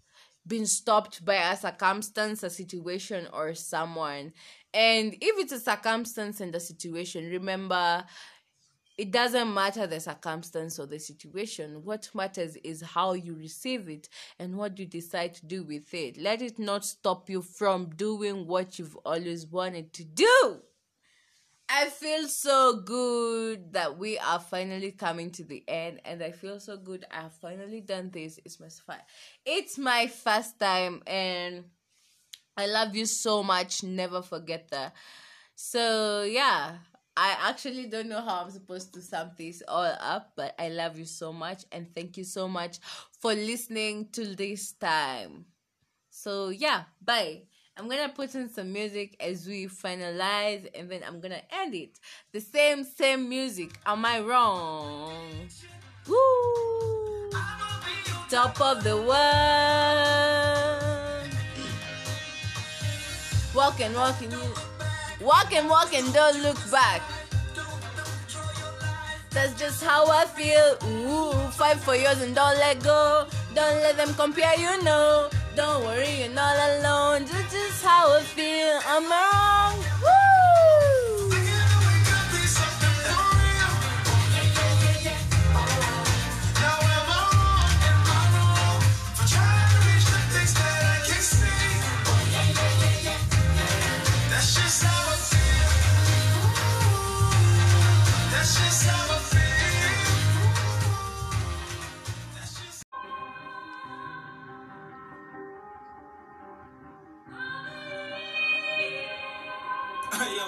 been 0.45 0.65
stopped 0.65 1.25
by 1.25 1.36
a 1.36 1.57
circumstance, 1.57 2.43
a 2.43 2.51
situation, 2.51 3.27
or 3.33 3.55
someone? 3.55 4.33
And 4.74 5.15
if 5.19 5.39
it's 5.39 5.53
a 5.53 5.60
circumstance 5.60 6.39
and 6.39 6.53
a 6.53 6.60
situation, 6.60 7.29
remember 7.29 8.05
it 9.01 9.10
doesn't 9.10 9.51
matter 9.51 9.88
the 9.88 10.00
circumstance 10.00 10.77
or 10.77 10.86
the 10.86 11.00
situation. 11.00 11.84
What 11.84 12.08
matters 12.13 12.55
is 12.58 12.84
how 12.84 13.13
you 13.13 13.34
receive 13.34 13.89
it 13.89 14.08
and 14.38 14.55
what 14.55 14.77
you 14.77 14.86
decide 14.86 15.34
to 15.34 15.46
do 15.48 15.63
with 15.63 15.91
it. 15.96 16.17
Let 16.17 16.43
it 16.43 16.60
not 16.60 16.86
stop 16.86 17.27
you 17.27 17.41
from 17.41 17.89
doing 17.96 18.46
what 18.46 18.77
you've 18.77 18.96
always 18.98 19.48
wanted 19.48 19.91
to 19.93 20.03
do. 20.03 20.60
I 21.67 21.89
feel 21.89 22.27
so 22.27 22.84
good 22.86 23.74
that 23.74 23.98
we 23.98 24.20
are 24.20 24.39
finally 24.39 24.91
coming 24.91 25.31
to 25.31 25.46
the 25.46 25.63
end, 25.67 26.01
and 26.05 26.22
I 26.22 26.29
feel 26.29 26.60
so 26.60 26.77
good 26.77 27.03
I 27.10 27.22
have 27.22 27.34
finally 27.34 27.81
done 27.81 28.12
this. 28.12 28.39
It's 28.46 28.60
my 28.60 28.98
it's 29.48 29.79
my 29.79 30.05
first 30.05 30.60
time, 30.60 31.01
and 31.08 31.63
I 32.55 32.67
love 32.67 32.96
you 32.96 33.08
so 33.08 33.41
much. 33.41 33.81
Never 33.81 34.22
forget 34.22 34.70
that. 34.70 34.93
So 35.55 36.22
yeah, 36.22 36.75
I 37.24 37.38
actually 37.50 37.86
don't 37.86 38.10
know 38.10 38.20
how 38.20 38.42
I'm 38.42 38.50
supposed 38.50 38.96
to 38.96 39.01
sum 39.01 39.30
this 39.38 39.62
all 39.68 39.96
up, 40.00 40.32
but 40.36 40.56
I 40.58 40.70
love 40.70 40.98
you 40.98 41.06
so 41.06 41.32
much 41.32 41.66
and 41.72 41.86
thank 41.94 42.18
you 42.18 42.24
so 42.24 42.48
much 42.48 42.80
for 43.20 43.36
listening 43.36 44.08
to 44.13 44.36
this 44.36 44.72
time. 44.72 45.46
So, 46.10 46.50
yeah, 46.50 46.86
bye. 47.00 47.44
I'm 47.78 47.88
gonna 47.88 48.10
put 48.10 48.34
in 48.34 48.50
some 48.50 48.74
music 48.74 49.18
as 49.20 49.46
we 49.46 49.68
finalize 49.68 50.68
and 50.74 50.90
then 50.90 51.01
I'm 51.06 51.20
gonna 51.20 51.44
end 51.51 51.75
it. 51.75 52.00
The 52.32 52.42
same, 52.42 52.84
same 52.84 53.30
music. 53.30 53.70
Am 53.86 54.04
I 54.04 54.22
wrong? 54.22 55.48
Woo! 56.08 57.30
Top 58.32 58.60
of 58.60 58.84
the 58.84 58.98
world. 58.98 59.12
Walking, 63.54 63.94
walking, 63.94 64.32
you. 64.32 64.71
Walk 65.22 65.54
and 65.54 65.70
walk 65.70 65.94
and 65.94 66.12
don't 66.13 66.42
look 66.42 66.58
back. 66.72 67.01
That's 69.30 69.54
just 69.60 69.84
how 69.84 70.10
I 70.10 70.25
feel. 70.25 70.78
Ooh, 70.90 71.34
fight 71.51 71.78
for 71.78 71.96
yours 71.96 72.22
and 72.22 72.34
don't 72.34 72.58
let 72.58 72.84
go. 72.84 73.28
Don't 73.54 73.80
let 73.82 73.98
them 73.98 74.13
compare, 74.16 74.58
you 74.58 74.84
know. 74.84 75.30
Don't 75.56 75.84
worry, 75.86 76.22
you're 76.22 76.30
not 76.30 76.58
alone. 76.58 77.25
That's 77.25 77.54
just 77.54 77.84
how 77.84 78.18
I 78.18 78.22
feel. 78.22 78.80
I'm 78.88 79.04
wrong. 79.10 79.78
Woo! 80.01 80.40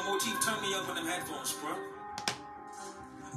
motif. 0.01 0.39
Turn 0.39 0.61
me 0.61 0.73
up 0.73 0.87
on 0.89 0.95
them 0.95 1.05
headphones, 1.05 1.53
bro. 1.53 1.75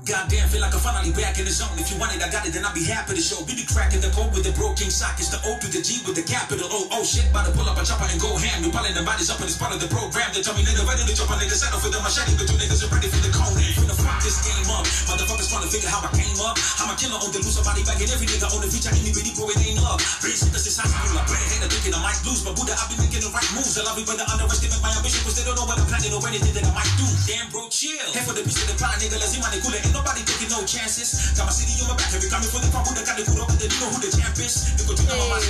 Goddamn, 0.06 0.46
feel 0.54 0.62
like 0.62 0.70
I'm 0.70 0.78
finally 0.78 1.10
back 1.10 1.34
in 1.34 1.42
the 1.42 1.50
zone. 1.50 1.74
If 1.82 1.90
you 1.90 1.98
want 1.98 2.14
it, 2.14 2.22
I 2.22 2.30
got 2.30 2.46
it, 2.46 2.54
then 2.54 2.62
I'll 2.62 2.70
be 2.70 2.86
happy 2.86 3.18
to 3.18 3.22
show. 3.22 3.42
Be 3.42 3.58
the 3.58 3.66
cracking 3.66 3.98
the 3.98 4.06
code 4.14 4.30
with 4.30 4.46
the 4.46 4.54
broken 4.54 4.86
sock. 4.86 5.18
It's 5.18 5.34
the 5.34 5.42
O 5.42 5.58
to 5.58 5.66
the 5.66 5.82
G 5.82 5.98
with 6.06 6.14
the 6.14 6.22
capital 6.22 6.70
O. 6.70 6.86
Oh 6.94 7.02
shit, 7.02 7.26
about 7.26 7.50
to 7.50 7.50
pull 7.50 7.66
up 7.66 7.74
a 7.74 7.82
chopper 7.82 8.06
and 8.06 8.14
go 8.22 8.30
ham. 8.38 8.62
You 8.62 8.70
piling 8.70 8.94
the 8.94 9.02
bodies 9.02 9.34
up 9.34 9.42
and 9.42 9.50
it's 9.50 9.58
part 9.58 9.74
of 9.74 9.82
the 9.82 9.90
program. 9.90 10.30
They 10.30 10.46
tell 10.46 10.54
me 10.54 10.62
nigga 10.62 10.86
ready 10.86 11.02
to 11.02 11.10
jump 11.10 11.34
on 11.34 11.42
niggas 11.42 11.58
settle 11.58 11.82
for 11.82 11.90
the 11.90 11.98
machete, 11.98 12.38
but 12.38 12.46
you 12.46 12.54
niggas 12.54 12.86
are 12.86 12.90
ready 12.94 13.10
for 13.10 13.18
the 13.18 13.34
cone. 13.34 13.58
Finna 13.58 13.98
fuck 13.98 14.22
this 14.22 14.38
game 14.46 14.70
up. 14.70 14.86
Motherfuckers 15.10 15.50
trying 15.50 15.66
to 15.66 15.70
figure 15.74 15.90
how 15.90 15.98
I 15.98 16.10
came 16.14 16.38
up. 16.38 16.54
I'm 16.54 16.86
a 16.86 16.94
killer 16.94 17.18
on 17.18 17.34
the 17.34 17.42
loose, 17.42 17.58
somebody 17.58 17.82
back 17.82 17.98
in 17.98 18.06
every 18.06 18.30
nigga 18.30 18.46
on 18.46 18.62
the 18.62 18.70
feature. 18.70 18.94
Any 18.94 19.10
bitty 19.10 19.34
bro, 19.34 19.50
it 19.50 19.58
ain't 19.58 19.82
love. 19.82 19.98
Raise 20.22 20.38
niggas 20.46 20.70
since 20.70 20.78
high 20.78 20.86
school. 20.86 21.18
I 21.18 21.26
play 21.26 21.42
hater 21.50 21.66
thinking 21.66 21.90
I 21.90 21.98
might 21.98 22.22
lose, 22.22 22.46
but 22.46 22.54
Buddha, 22.54 22.78
I 22.78 22.86
be 22.86 22.94
making 23.02 23.26
the 23.26 23.30
right 23.34 23.50
moves. 23.58 23.74
I 23.74 23.82
love 23.82 23.98
you, 23.98 24.06
but 24.06 24.22
they 24.22 24.26
underestimate 24.30 24.78
my 24.86 24.94
ambition, 24.94 25.26
cause 25.26 25.34
they 25.34 25.42
don't 25.42 25.58
know 25.58 25.66
what 25.66 25.82
I'm 25.82 25.90
planning 25.90 26.14
or 26.14 26.22
anything 26.30 26.54
that 26.54 26.62
I 26.62 26.70
might 26.70 26.94
do. 26.94 27.05
Damn, 27.26 27.50
bro, 27.50 27.66
chill. 27.68 27.98
Head 28.14 28.22
for 28.22 28.38
the 28.38 28.42
piece 28.46 28.62
of 28.62 28.70
the 28.70 28.78
plan, 28.78 28.94
nigga. 29.02 29.18
Let's 29.18 29.34
see 29.34 29.42
my 29.42 29.50
nigga. 29.50 29.66
Ain't 29.66 29.90
nobody 29.90 30.22
taking 30.22 30.46
no 30.46 30.62
chances. 30.62 31.34
Got 31.34 31.50
my 31.50 31.52
city 31.52 31.74
on 31.82 31.90
my 31.90 31.98
back, 31.98 32.14
every 32.14 32.30
coming 32.30 32.46
for 32.46 32.62
the 32.62 32.70
the 32.70 33.02
got 33.02 33.18
the 33.18 33.26
good 33.26 33.42
over 33.42 33.50
there, 33.58 33.66
you 33.66 33.80
know 33.82 33.90
who 33.90 33.98
the 33.98 34.10
champ 34.14 34.38
is. 34.38 34.54
You 34.78 34.94
know 35.10 35.26
my 35.26 35.42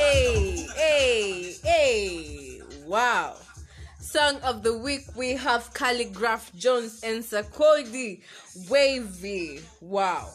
Hey, 0.00 0.66
hey, 0.72 1.56
hey, 1.62 2.60
wow. 2.86 3.36
Song 4.00 4.40
of 4.40 4.62
the 4.62 4.76
week, 4.76 5.04
we 5.14 5.32
have 5.32 5.72
Khaligraph 5.74 6.54
Jones 6.54 7.04
and 7.04 7.22
Sarkodie 7.22 8.22
Wavy. 8.70 9.60
Wow. 9.82 10.30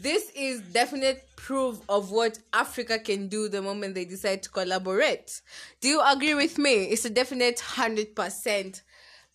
This 0.00 0.30
is 0.34 0.60
definite 0.72 1.24
proof 1.36 1.78
of 1.88 2.10
what 2.10 2.38
Africa 2.52 2.98
can 2.98 3.28
do 3.28 3.48
the 3.48 3.62
moment 3.62 3.94
they 3.94 4.04
decide 4.04 4.42
to 4.42 4.50
collaborate. 4.50 5.40
Do 5.80 5.88
you 5.88 6.02
agree 6.04 6.34
with 6.34 6.58
me? 6.58 6.84
It's 6.84 7.04
a 7.04 7.10
definite 7.10 7.58
100%. 7.58 8.80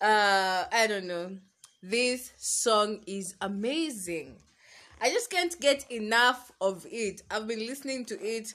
Uh, 0.00 0.64
I 0.72 0.86
don't 0.86 1.06
know 1.06 1.36
this 1.82 2.32
song 2.36 3.00
is 3.06 3.34
amazing. 3.40 4.36
I 5.00 5.10
just 5.10 5.30
can't 5.30 5.58
get 5.60 5.90
enough 5.90 6.52
of 6.60 6.86
it. 6.90 7.22
I've 7.30 7.46
been 7.46 7.60
listening 7.60 8.04
to 8.06 8.20
it 8.22 8.54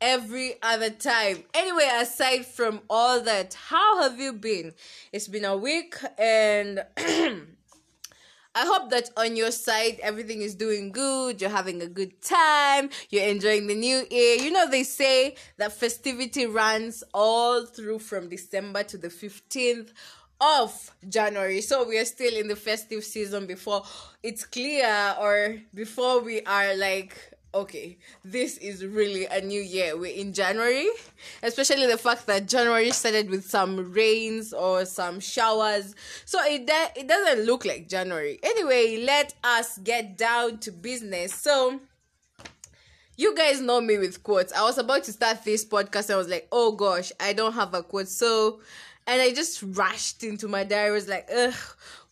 every 0.00 0.54
other 0.62 0.90
time. 0.90 1.42
Anyway, 1.54 1.88
aside 1.92 2.46
from 2.46 2.82
all 2.88 3.20
that, 3.22 3.54
how 3.54 4.02
have 4.02 4.20
you 4.20 4.32
been? 4.32 4.74
It's 5.12 5.26
been 5.26 5.44
a 5.44 5.56
week 5.56 5.96
and 6.18 6.84
I 8.54 8.66
hope 8.66 8.90
that 8.90 9.10
on 9.16 9.34
your 9.34 9.50
side 9.50 9.98
everything 10.02 10.42
is 10.42 10.54
doing 10.54 10.92
good, 10.92 11.40
you're 11.40 11.50
having 11.50 11.80
a 11.82 11.86
good 11.86 12.20
time, 12.20 12.90
you're 13.08 13.26
enjoying 13.26 13.66
the 13.66 13.74
new 13.74 14.06
year. 14.10 14.36
You 14.36 14.52
know, 14.52 14.68
they 14.70 14.82
say 14.84 15.36
that 15.56 15.72
festivity 15.72 16.46
runs 16.46 17.02
all 17.14 17.64
through 17.64 18.00
from 18.00 18.28
December 18.28 18.82
to 18.84 18.98
the 18.98 19.08
15th 19.08 19.92
of 20.42 20.90
January. 21.08 21.60
So 21.60 21.88
we 21.88 21.98
are 21.98 22.04
still 22.04 22.34
in 22.36 22.48
the 22.48 22.56
festive 22.56 23.04
season 23.04 23.46
before 23.46 23.84
it's 24.22 24.44
clear 24.44 25.14
or 25.18 25.58
before 25.72 26.20
we 26.20 26.42
are 26.42 26.76
like 26.76 27.16
okay, 27.54 27.98
this 28.24 28.56
is 28.58 28.82
really 28.84 29.26
a 29.26 29.40
new 29.42 29.60
year. 29.60 29.94
We're 29.96 30.14
in 30.16 30.32
January, 30.32 30.88
especially 31.42 31.86
the 31.86 31.98
fact 31.98 32.26
that 32.26 32.48
January 32.48 32.90
started 32.92 33.28
with 33.28 33.44
some 33.44 33.92
rains 33.92 34.54
or 34.54 34.86
some 34.86 35.20
showers. 35.20 35.94
So 36.24 36.42
it 36.44 36.66
de- 36.66 37.00
it 37.00 37.06
doesn't 37.08 37.44
look 37.44 37.64
like 37.64 37.88
January. 37.88 38.38
Anyway, 38.42 39.04
let 39.04 39.34
us 39.44 39.78
get 39.78 40.16
down 40.16 40.58
to 40.60 40.72
business. 40.72 41.34
So 41.34 41.80
you 43.16 43.34
guys 43.36 43.60
know 43.60 43.80
me 43.80 43.98
with 43.98 44.22
quotes. 44.22 44.52
I 44.52 44.62
was 44.62 44.78
about 44.78 45.04
to 45.04 45.12
start 45.12 45.44
this 45.44 45.64
podcast. 45.64 46.12
I 46.12 46.16
was 46.16 46.28
like, 46.28 46.48
oh 46.50 46.72
gosh, 46.72 47.12
I 47.20 47.32
don't 47.34 47.52
have 47.52 47.74
a 47.74 47.82
quote. 47.82 48.08
So, 48.08 48.60
and 49.06 49.20
I 49.20 49.32
just 49.32 49.62
rushed 49.62 50.22
into 50.22 50.48
my 50.48 50.64
diary. 50.64 50.90
I 50.90 50.92
was 50.92 51.08
like, 51.08 51.28
ugh, 51.34 51.54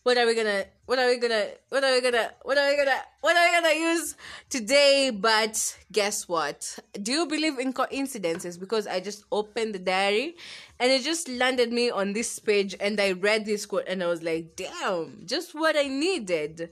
what 0.03 0.17
are 0.17 0.25
we 0.25 0.33
gonna 0.33 0.65
what 0.87 0.97
are 0.97 1.07
we 1.07 1.17
gonna 1.17 1.45
what 1.69 1.83
are 1.83 1.93
we 1.93 2.01
gonna 2.01 2.31
what 2.41 2.57
are 2.57 2.69
we 2.69 2.75
gonna 2.77 2.97
what 3.21 3.37
are 3.37 3.45
we 3.45 3.61
gonna 3.61 3.79
use 3.79 4.15
today? 4.49 5.11
But 5.11 5.77
guess 5.91 6.27
what? 6.27 6.79
Do 7.01 7.11
you 7.11 7.27
believe 7.27 7.59
in 7.59 7.71
coincidences? 7.71 8.57
Because 8.57 8.87
i 8.87 8.99
just 8.99 9.25
opened 9.31 9.75
the 9.75 9.79
diary 9.79 10.35
and 10.79 10.91
it 10.91 11.03
just 11.03 11.29
landed 11.29 11.71
me 11.71 11.91
on 11.91 12.13
this 12.13 12.39
page 12.39 12.75
and 12.79 12.99
i 12.99 13.11
read 13.11 13.45
this 13.45 13.65
quote 13.65 13.87
and 13.87 14.01
i 14.01 14.07
was 14.07 14.23
like 14.23 14.55
damn 14.55 15.21
just 15.25 15.53
what 15.53 15.75
i 15.77 15.83
needed. 15.83 16.71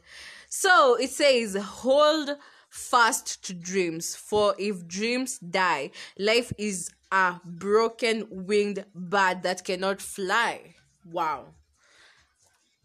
So 0.50 0.96
it 0.96 1.12
says 1.12 1.56
hold 1.56 2.32
fast 2.70 3.44
to 3.44 3.54
dreams 3.54 4.16
for 4.16 4.56
if 4.58 4.88
dreams 4.88 5.38
die 5.40 5.92
life 6.18 6.52
is 6.58 6.92
a 7.12 7.40
broken 7.46 8.28
winged 8.30 8.86
bird 8.94 9.44
that 9.44 9.64
cannot 9.64 10.02
fly 10.02 10.76
wow 11.06 11.46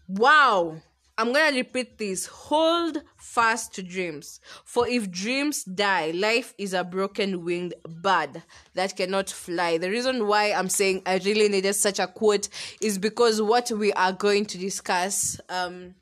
Wow. 0.09 0.83
I'm 1.17 1.33
going 1.33 1.53
to 1.53 1.59
repeat 1.59 1.97
this. 1.97 2.27
Hold 2.27 3.03
fast 3.17 3.73
to 3.75 3.83
dreams. 3.83 4.41
For 4.65 4.89
if 4.89 5.11
dreams 5.11 5.63
die, 5.63 6.11
life 6.11 6.55
is 6.59 6.75
a 6.75 6.83
broken 6.83 7.45
winged 7.45 7.75
bird 7.87 8.43
that 8.75 8.97
cannot 8.97 9.31
fly. 9.31 9.79
The 9.79 9.91
reason 9.91 10.27
why 10.27 10.53
I'm 10.53 10.69
saying 10.69 11.03
I 11.07 11.19
really 11.19 11.49
needed 11.49 11.75
such 11.75 12.01
a 12.01 12.09
quote 12.09 12.49
is 12.81 12.99
because 12.99 13.41
what 13.41 13.71
we 13.71 13.93
are 13.93 14.13
going 14.13 14.45
to 14.47 14.59
discuss 14.59 15.41
um, 15.49 15.95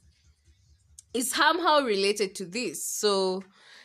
is 1.12 1.30
somehow 1.30 1.80
related 1.82 2.34
to 2.36 2.46
this. 2.46 2.82
So 2.82 3.44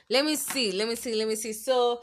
let 0.10 0.24
me 0.24 0.38
see. 0.38 0.72
Let 0.72 0.88
me 0.88 0.96
see. 0.96 1.13
Let 1.13 1.27
me 1.27 1.36
see. 1.36 1.51
So 1.51 2.01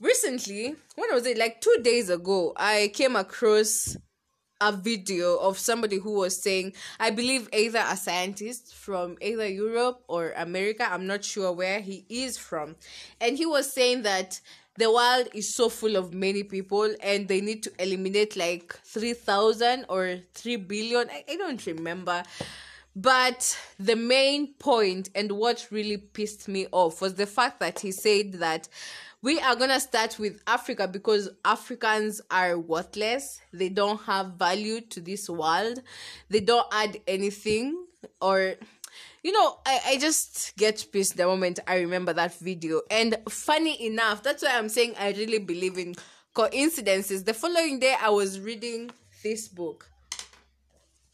recently, 0.00 0.74
when 0.94 1.14
was 1.14 1.26
it? 1.26 1.38
Like 1.38 1.60
two 1.60 1.76
days 1.82 2.10
ago, 2.10 2.52
I 2.56 2.90
came 2.94 3.16
across 3.16 3.96
a 4.60 4.72
video 4.72 5.36
of 5.36 5.58
somebody 5.58 5.98
who 5.98 6.12
was 6.12 6.42
saying, 6.42 6.72
I 6.98 7.10
believe 7.10 7.48
either 7.52 7.84
a 7.86 7.96
scientist 7.96 8.74
from 8.74 9.16
either 9.20 9.46
Europe 9.46 10.02
or 10.08 10.32
America, 10.36 10.90
I'm 10.90 11.06
not 11.06 11.24
sure 11.24 11.52
where 11.52 11.80
he 11.80 12.06
is 12.08 12.38
from, 12.38 12.76
and 13.20 13.36
he 13.36 13.44
was 13.44 13.70
saying 13.70 14.02
that 14.02 14.40
the 14.78 14.90
world 14.90 15.28
is 15.34 15.54
so 15.54 15.68
full 15.68 15.96
of 15.96 16.12
many 16.12 16.42
people 16.42 16.94
and 17.02 17.28
they 17.28 17.40
need 17.40 17.62
to 17.62 17.72
eliminate 17.78 18.36
like 18.36 18.78
3000 18.84 19.86
or 19.88 20.18
3 20.34 20.56
billion 20.56 21.08
I, 21.08 21.24
I 21.28 21.36
don't 21.36 21.64
remember 21.66 22.22
but 22.96 23.58
the 23.78 23.94
main 23.94 24.54
point 24.54 25.10
and 25.14 25.30
what 25.32 25.68
really 25.70 25.98
pissed 25.98 26.48
me 26.48 26.66
off 26.72 27.02
was 27.02 27.14
the 27.14 27.26
fact 27.26 27.60
that 27.60 27.78
he 27.80 27.92
said 27.92 28.32
that 28.34 28.68
we 29.20 29.38
are 29.38 29.54
gonna 29.54 29.80
start 29.80 30.18
with 30.18 30.40
Africa 30.46 30.88
because 30.88 31.28
Africans 31.44 32.22
are 32.30 32.58
worthless. 32.58 33.38
They 33.52 33.68
don't 33.68 34.00
have 34.02 34.34
value 34.38 34.80
to 34.80 35.00
this 35.02 35.28
world. 35.28 35.82
They 36.30 36.40
don't 36.40 36.66
add 36.72 36.98
anything 37.06 37.86
or 38.22 38.54
you 39.22 39.32
know, 39.32 39.58
I, 39.66 39.80
I 39.88 39.98
just 39.98 40.56
get 40.56 40.86
pissed 40.90 41.18
the 41.18 41.26
moment 41.26 41.58
I 41.66 41.80
remember 41.80 42.14
that 42.14 42.38
video. 42.38 42.80
And 42.90 43.18
funny 43.28 43.84
enough, 43.86 44.22
that's 44.22 44.42
why 44.42 44.56
I'm 44.56 44.68
saying 44.70 44.94
I 44.98 45.10
really 45.10 45.38
believe 45.38 45.76
in 45.76 45.96
coincidences. 46.32 47.24
The 47.24 47.34
following 47.34 47.78
day 47.78 47.94
I 48.00 48.08
was 48.08 48.40
reading 48.40 48.90
this 49.22 49.48
book. 49.48 49.90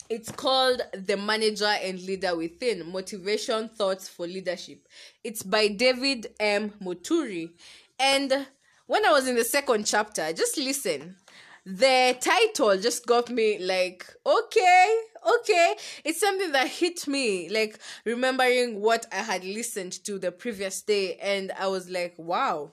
It's 0.09 0.31
called 0.31 0.83
The 0.93 1.17
Manager 1.17 1.65
and 1.83 2.01
Leader 2.03 2.37
Within 2.37 2.91
Motivation 2.91 3.69
Thoughts 3.69 4.09
for 4.09 4.27
Leadership. 4.27 4.87
It's 5.25 5.43
by 5.43 5.69
David 5.69 6.29
M. 6.39 6.73
Moturi. 6.83 7.51
And 7.99 8.47
when 8.87 9.07
I 9.07 9.11
was 9.13 9.27
in 9.27 9.37
the 9.37 9.45
second 9.45 9.87
chapter, 9.87 10.33
just 10.33 10.59
listen. 10.59 11.17
The 11.65 12.17
title 12.21 12.77
just 12.77 13.07
got 13.07 13.31
me 13.31 13.59
like, 13.61 14.05
okay, 14.27 14.97
okay. 15.41 15.77
It's 16.05 16.21
something 16.21 16.53
that 16.53 16.67
hit 16.69 17.07
me, 17.07 17.49
like 17.49 17.79
remembering 18.05 18.81
what 18.81 19.07
I 19.13 19.23
had 19.23 19.45
listened 19.45 19.93
to 20.05 20.19
the 20.19 20.33
previous 20.33 20.83
day. 20.83 21.17
And 21.23 21.53
I 21.59 21.69
was 21.69 21.89
like, 21.89 22.15
wow. 22.19 22.73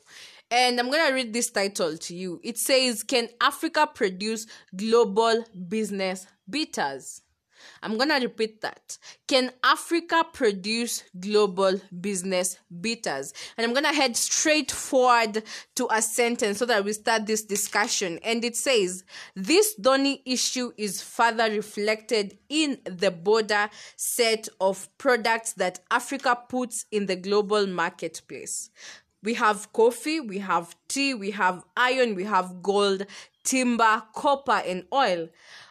And 0.51 0.79
I'm 0.79 0.89
going 0.89 1.07
to 1.07 1.13
read 1.13 1.33
this 1.33 1.51
title 1.51 1.97
to 1.97 2.15
you. 2.15 2.39
It 2.43 2.57
says, 2.57 3.03
Can 3.03 3.29
Africa 3.39 3.87
produce 3.93 4.47
global 4.75 5.43
business 5.67 6.25
beaters? 6.49 7.21
I'm 7.81 7.97
going 7.97 8.09
to 8.09 8.15
repeat 8.15 8.61
that. 8.61 8.97
Can 9.27 9.51
Africa 9.63 10.25
produce 10.31 11.03
global 11.19 11.79
business 11.99 12.57
beaters? 12.81 13.33
And 13.57 13.65
I'm 13.65 13.73
going 13.73 13.85
to 13.85 13.93
head 13.93 14.15
straight 14.15 14.71
forward 14.71 15.43
to 15.75 15.87
a 15.91 16.01
sentence 16.01 16.59
so 16.59 16.65
that 16.65 16.83
we 16.83 16.93
start 16.93 17.25
this 17.25 17.43
discussion. 17.43 18.19
And 18.23 18.43
it 18.43 18.55
says, 18.55 19.03
This 19.35 19.75
thorny 19.81 20.21
issue 20.25 20.71
is 20.77 21.01
further 21.01 21.49
reflected 21.49 22.37
in 22.49 22.79
the 22.85 23.11
broader 23.11 23.69
set 23.95 24.47
of 24.59 24.87
products 24.97 25.53
that 25.53 25.79
Africa 25.91 26.37
puts 26.47 26.85
in 26.91 27.05
the 27.05 27.15
global 27.15 27.67
marketplace. 27.67 28.69
We 29.21 29.33
have 29.33 29.71
coffee, 29.73 30.19
we 30.19 30.39
have 30.39 30.75
tea, 30.87 31.13
we 31.13 31.31
have 31.31 31.63
iron, 31.75 32.15
we 32.15 32.23
have 32.23 32.61
gold, 32.61 33.05
timber, 33.43 34.03
copper, 34.15 34.61
and 34.65 34.85
oil. 34.93 35.27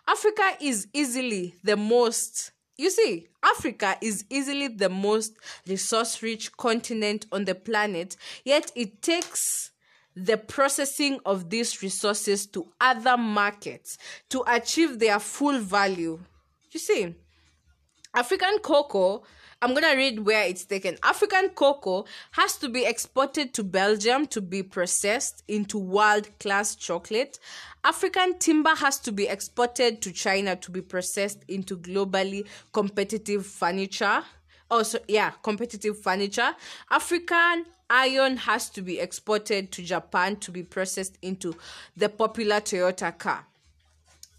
Africa 0.07 0.57
is 0.61 0.87
easily 0.93 1.55
the 1.65 1.77
most, 1.77 2.53
you 2.77 2.91
see, 2.91 3.29
Africa 3.43 3.97
is 4.03 4.25
easily 4.29 4.69
the 4.69 4.91
most 4.91 5.35
resource 5.67 6.23
rich 6.23 6.55
continent 6.57 7.27
on 7.33 7.47
the 7.47 7.55
planet, 7.55 8.17
yet 8.45 8.71
it 8.75 9.01
takes 9.01 9.71
the 10.15 10.37
processing 10.37 11.21
of 11.25 11.49
these 11.49 11.83
resources 11.83 12.47
to 12.47 12.67
other 12.81 13.17
markets 13.17 13.97
to 14.29 14.43
achieve 14.47 14.99
their 14.99 15.19
full 15.21 15.59
value. 15.59 16.19
You 16.73 16.81
see, 16.81 17.15
African 18.15 18.59
cocoa 18.59 19.23
I'm 19.61 19.75
gonna 19.75 19.97
read 19.97 20.25
where 20.25 20.45
it's 20.45 20.65
taken. 20.65 20.97
African 21.03 21.49
cocoa 21.49 22.05
has 22.31 22.57
to 22.59 22.69
be 22.69 22.85
exported 22.85 23.53
to 23.55 23.65
Belgium 23.65 24.29
to 24.29 24.41
be 24.41 24.63
processed 24.63 25.43
into 25.49 25.79
world 25.79 26.29
class 26.39 26.77
chocolate. 26.77 27.41
African 27.83 28.39
timber 28.39 28.77
has 28.77 29.01
to 29.01 29.11
be 29.11 29.27
exported 29.27 30.01
to 30.03 30.13
China 30.13 30.55
to 30.55 30.71
be 30.71 30.81
processed 30.81 31.43
into 31.49 31.77
globally 31.77 32.47
competitive 32.73 33.45
furniture. 33.47 34.23
Oh, 34.71 34.79
also, 34.79 35.01
yeah, 35.09 35.31
competitive 35.43 35.99
furniture. 35.99 36.55
African 36.89 37.65
iron 37.91 38.37
has 38.37 38.71
to 38.71 38.81
be 38.81 39.01
exported 39.01 39.73
to 39.73 39.83
Japan 39.83 40.37
to 40.37 40.53
be 40.53 40.63
processed 40.63 41.19
into 41.21 41.57
the 41.97 42.09
popular 42.09 42.61
Toyota 42.61 43.19
car 43.19 43.45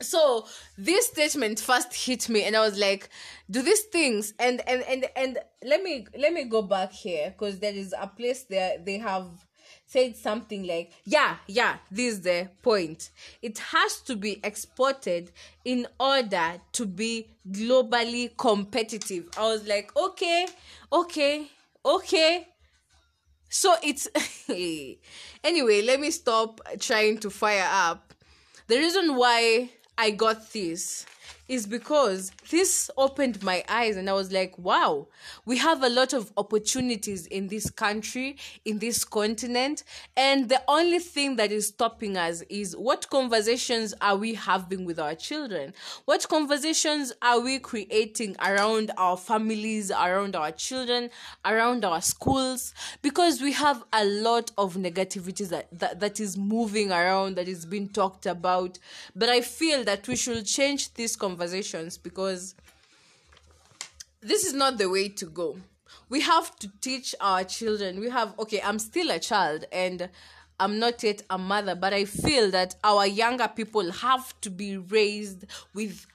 so 0.02 0.46
this 0.78 1.08
statement 1.08 1.60
first 1.60 1.94
hit 1.94 2.30
me 2.30 2.44
and 2.44 2.56
i 2.56 2.60
was 2.62 2.78
like 2.78 3.10
do 3.50 3.62
these 3.62 3.82
things 3.84 4.34
and 4.40 4.62
and 4.68 4.82
and 4.84 5.06
and 5.16 5.38
let 5.64 5.84
me 5.84 6.06
let 6.18 6.34
me 6.34 6.46
go 6.46 6.62
back 6.62 6.92
here 6.92 7.32
because 7.32 7.60
there 7.60 7.74
is 7.74 7.94
a 8.00 8.08
place 8.08 8.44
there 8.44 8.78
they 8.84 8.98
have 8.98 9.28
said 9.90 10.16
something 10.16 10.68
like 10.68 10.92
yeah 11.06 11.38
yeah 11.48 11.78
this 11.92 12.14
is 12.14 12.22
the 12.22 12.48
point. 12.62 13.10
It 13.42 13.58
has 13.58 14.02
to 14.02 14.16
be 14.16 14.40
exported 14.44 15.32
in 15.66 15.88
order 16.00 16.62
to 16.74 16.86
be 16.86 17.28
globally 17.50 18.36
competitive. 18.38 19.30
I 19.38 19.48
was 19.48 19.68
like 19.68 19.96
okay 19.98 20.48
okay 20.92 21.48
okay. 21.84 22.48
So 23.50 23.76
it's 23.82 24.08
anyway 25.44 25.82
let 25.82 26.00
me 26.00 26.12
stop 26.12 26.62
trying 26.80 27.18
to 27.20 27.30
fire 27.32 27.68
up. 27.72 28.14
The 28.68 28.78
reason 28.78 29.16
why 29.16 29.72
I 30.00 30.12
got 30.12 30.54
this 30.54 31.06
is 31.50 31.66
because 31.66 32.32
this 32.52 32.92
opened 32.96 33.42
my 33.42 33.64
eyes 33.68 33.98
and 33.98 34.08
I 34.08 34.14
was 34.14 34.32
like, 34.32 34.56
wow, 34.60 35.08
we 35.46 35.58
have 35.58 35.82
a 35.82 35.90
lot 35.90 36.14
of 36.14 36.32
opportunities 36.38 37.26
in 37.26 37.48
this 37.48 37.72
country, 37.72 38.38
in 38.66 38.78
this 38.78 39.04
continent. 39.04 39.84
And 40.16 40.48
the 40.48 40.62
only 40.68 41.00
thing 41.00 41.38
that 41.38 41.52
is 41.52 41.70
stopping 41.70 42.18
us 42.18 42.44
is 42.50 42.78
what 42.78 43.10
conversations 43.10 43.96
are 44.00 44.16
we 44.16 44.36
having 44.36 44.86
with 44.86 45.00
our 45.00 45.16
children? 45.16 45.74
What 46.06 46.28
conversations 46.30 47.14
are 47.22 47.40
we 47.40 47.58
creating 47.58 48.36
around 48.40 48.92
our 48.96 49.18
families, 49.18 49.90
around 49.90 50.36
our 50.36 50.52
children, 50.52 51.10
around 51.44 51.84
our 51.84 52.02
schools? 52.02 52.76
Because 53.02 53.42
we 53.42 53.54
have 53.54 53.84
a 53.92 54.06
lot 54.06 54.52
of 54.56 54.76
negativity 54.76 55.50
that, 55.50 55.68
that, 55.72 56.00
that 56.00 56.20
is 56.20 56.38
moving 56.38 56.92
around, 56.92 57.38
that 57.38 57.48
is 57.48 57.66
being 57.66 57.90
talked 57.90 58.28
about. 58.28 58.78
But 59.16 59.30
I 59.30 59.42
feel 59.42 59.84
that 59.86 60.08
we 60.08 60.16
should 60.16 60.46
change 60.46 60.94
this 60.94 61.16
conversation 61.16 61.39
conversations 61.40 61.98
because 61.98 62.54
this 64.22 64.44
is 64.44 64.54
not 64.54 64.78
the 64.78 64.90
way 64.90 65.08
to 65.08 65.26
go. 65.26 65.58
We 66.10 66.22
have 66.22 66.54
to 66.58 66.70
teach 66.82 67.16
our 67.22 67.44
children. 67.46 68.00
We 68.00 68.10
have, 68.10 68.38
okay, 68.40 68.62
I'm 68.62 68.80
still 68.80 69.10
a 69.12 69.20
child 69.20 69.64
and 69.72 70.10
I'm 70.60 70.80
not 70.80 71.02
yet 71.02 71.22
a 71.30 71.38
mother, 71.38 71.76
but 71.76 71.94
I 71.94 72.04
feel 72.04 72.52
that 72.52 72.76
our 72.84 73.08
younger 73.08 73.48
people 73.48 73.90
have 73.92 74.40
to 74.42 74.50
be 74.50 74.78
raised 74.78 75.46
with 75.74 76.06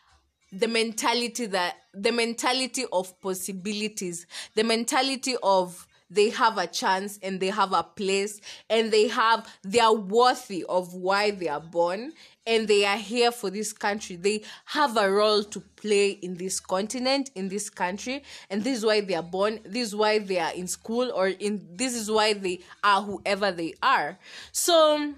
the 0.53 0.69
mentality 0.69 1.47
that 1.47 1.77
the 1.95 2.13
mentality 2.13 2.85
of 2.93 3.19
possibilities, 3.21 4.27
the 4.55 4.63
mentality 4.63 5.37
of 5.43 5.89
they 6.11 6.31
have 6.31 6.59
a 6.59 6.67
chance 6.67 7.19
and 7.23 7.41
they 7.41 7.49
have 7.49 7.73
a 7.73 7.83
place 7.83 8.41
and 8.69 8.93
they 8.93 9.09
have 9.09 9.49
they 9.63 9.81
are 9.81 9.95
worthy 9.95 10.65
of 10.69 10.95
why 10.95 11.31
they 11.31 11.49
are 11.49 11.61
born 11.61 12.13
and 12.47 12.69
they 12.69 12.85
are 12.85 12.97
here 12.97 13.31
for 13.31 13.51
this 13.51 13.73
country. 13.73 14.17
They 14.17 14.43
have 14.67 14.97
a 14.97 15.11
role 15.11 15.43
to 15.45 15.61
play 15.61 16.11
in 16.11 16.35
this 16.37 16.61
continent 16.61 17.31
in 17.35 17.49
this 17.49 17.71
country 17.71 18.23
and 18.51 18.63
this 18.63 18.79
is 18.79 18.85
why 18.85 19.01
they 19.01 19.15
are 19.15 19.23
born 19.23 19.61
this 19.65 19.89
is 19.89 19.97
why 19.97 20.19
they 20.19 20.39
are 20.39 20.53
in 20.53 20.67
school 20.67 21.11
or 21.15 21.29
in 21.29 21.67
this 21.75 21.95
is 21.95 22.11
why 22.11 22.33
they 22.33 22.61
are 22.83 23.03
whoever 23.03 23.53
they 23.53 23.75
are. 23.83 24.19
So 24.53 25.15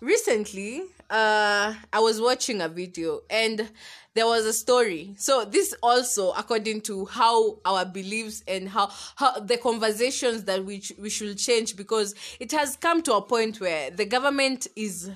recently 0.00 0.82
uh 1.10 1.72
i 1.92 2.00
was 2.00 2.20
watching 2.20 2.60
a 2.60 2.68
video 2.68 3.20
and 3.30 3.68
there 4.14 4.26
was 4.26 4.44
a 4.44 4.52
story. 4.52 5.14
So 5.16 5.44
this 5.44 5.74
also 5.82 6.32
according 6.32 6.82
to 6.82 7.06
how 7.06 7.58
our 7.64 7.84
beliefs 7.84 8.44
and 8.46 8.68
how, 8.68 8.90
how 9.16 9.40
the 9.40 9.56
conversations 9.56 10.44
that 10.44 10.64
we, 10.64 10.82
we 10.98 11.08
should 11.08 11.38
change 11.38 11.76
because 11.76 12.14
it 12.38 12.52
has 12.52 12.76
come 12.76 13.02
to 13.02 13.14
a 13.14 13.22
point 13.22 13.60
where 13.60 13.90
the 13.90 14.04
government 14.04 14.66
is 14.76 15.10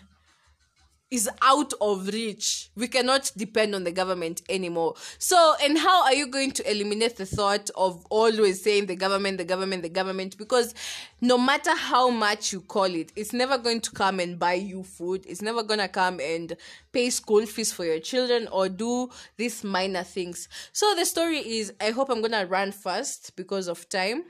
is 1.11 1.31
out 1.40 1.73
of 1.81 2.09
reach. 2.09 2.71
We 2.75 2.88
cannot 2.88 3.31
depend 3.37 3.75
on 3.77 3.85
the 3.85 3.92
government 3.92 4.42
anymore. 4.49 4.95
So, 5.19 5.55
and 5.62 5.79
how 5.79 6.05
are 6.05 6.14
you 6.14 6.27
going 6.27 6.51
to 6.53 6.69
eliminate 6.71 7.16
the 7.16 7.27
thought 7.27 7.71
of 7.77 8.05
always 8.11 8.62
saying 8.62 8.87
the 8.87 8.97
government, 8.97 9.38
the 9.38 9.45
government, 9.45 9.83
the 9.85 9.88
government? 9.88 10.37
Because 10.37 10.75
no 11.21 11.38
matter 11.38 11.75
how 11.77 12.11
much 12.11 12.53
you 12.53 12.61
call 12.61 12.92
it, 12.92 13.12
it's 13.14 13.33
never 13.33 13.57
going 13.57 13.81
to 13.83 13.90
come 13.92 14.19
and 14.19 14.37
buy 14.38 14.55
you 14.55 14.83
food. 14.83 15.25
It's 15.29 15.42
never 15.42 15.62
going 15.62 15.81
to 15.81 15.88
come 15.88 16.19
and 16.19 16.57
pay 16.92 17.11
school 17.11 17.47
fees 17.47 17.73
for 17.73 17.85
your 17.85 18.01
children 18.01 18.49
or 18.51 18.69
do 18.69 19.09
these 19.37 19.62
minor 19.62 20.03
things. 20.03 20.49
So, 20.73 20.95
the 20.97 21.05
story 21.07 21.38
is 21.38 21.73
I 21.81 21.90
hope 21.90 22.11
I'm 22.11 22.21
going 22.21 22.33
to 22.33 22.47
run 22.47 22.73
fast 22.73 23.37
because 23.37 23.69
of 23.69 23.88
time 23.88 24.25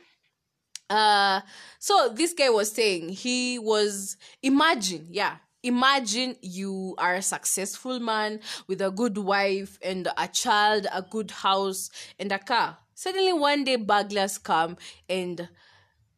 uh 0.89 1.41
so 1.81 2.13
this 2.15 2.33
guy 2.33 2.49
was 2.49 2.71
saying 2.71 3.09
he 3.09 3.59
was 3.59 4.17
imagine 4.41 5.05
yeah 5.11 5.37
imagine 5.67 6.37
you 6.41 6.95
are 6.99 7.15
a 7.15 7.23
successful 7.23 7.99
man 8.01 8.41
with 8.67 8.81
a 8.81 8.91
good 8.91 9.19
wife 9.19 9.79
and 9.83 10.09
a 10.17 10.29
child, 10.29 10.87
a 10.93 11.03
good 11.03 11.31
house, 11.31 11.91
and 12.19 12.33
a 12.33 12.39
car. 12.39 12.79
Suddenly, 12.95 13.33
one 13.35 13.65
day, 13.65 13.77
burglars 13.77 14.39
come 14.39 14.77
and 15.09 15.49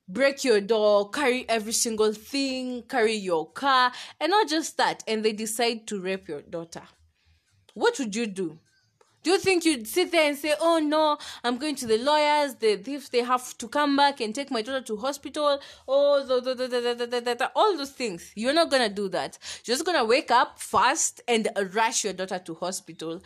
break 0.08 0.44
your 0.44 0.60
door, 0.60 1.10
carry 1.10 1.48
every 1.48 1.72
single 1.72 2.12
thing, 2.12 2.82
carry 2.82 3.14
your 3.14 3.50
car, 3.50 3.92
and 4.20 4.30
not 4.30 4.48
just 4.48 4.76
that, 4.76 5.02
and 5.08 5.24
they 5.24 5.32
decide 5.32 5.86
to 5.88 6.00
rape 6.00 6.28
your 6.28 6.42
daughter. 6.42 6.82
What 7.74 7.98
would 7.98 8.14
you 8.14 8.26
do? 8.26 8.58
Do 9.22 9.30
you 9.30 9.38
think 9.38 9.64
you'd 9.64 9.86
sit 9.86 10.12
there 10.12 10.28
and 10.28 10.36
say, 10.36 10.54
"Oh 10.60 10.78
no, 10.78 11.18
I'm 11.44 11.58
going 11.58 11.74
to 11.76 11.86
the 11.86 11.98
lawyers. 11.98 12.54
They 12.54 12.72
if 12.72 13.10
they 13.10 13.22
have 13.22 13.56
to 13.58 13.68
come 13.68 13.96
back 13.96 14.20
and 14.20 14.34
take 14.34 14.50
my 14.50 14.62
daughter 14.62 14.80
to 14.82 14.96
hospital, 14.96 15.60
oh, 15.86 16.24
the, 16.24 16.54
the, 16.54 17.34
the, 17.34 17.50
all 17.54 17.76
those 17.76 17.90
things." 17.90 18.32
You're 18.36 18.52
not 18.52 18.70
gonna 18.70 18.88
do 18.88 19.08
that. 19.10 19.38
You're 19.64 19.74
just 19.76 19.84
gonna 19.84 20.04
wake 20.04 20.30
up 20.30 20.60
fast 20.60 21.20
and 21.26 21.48
rush 21.72 22.04
your 22.04 22.12
daughter 22.12 22.38
to 22.38 22.54
hospital, 22.54 23.20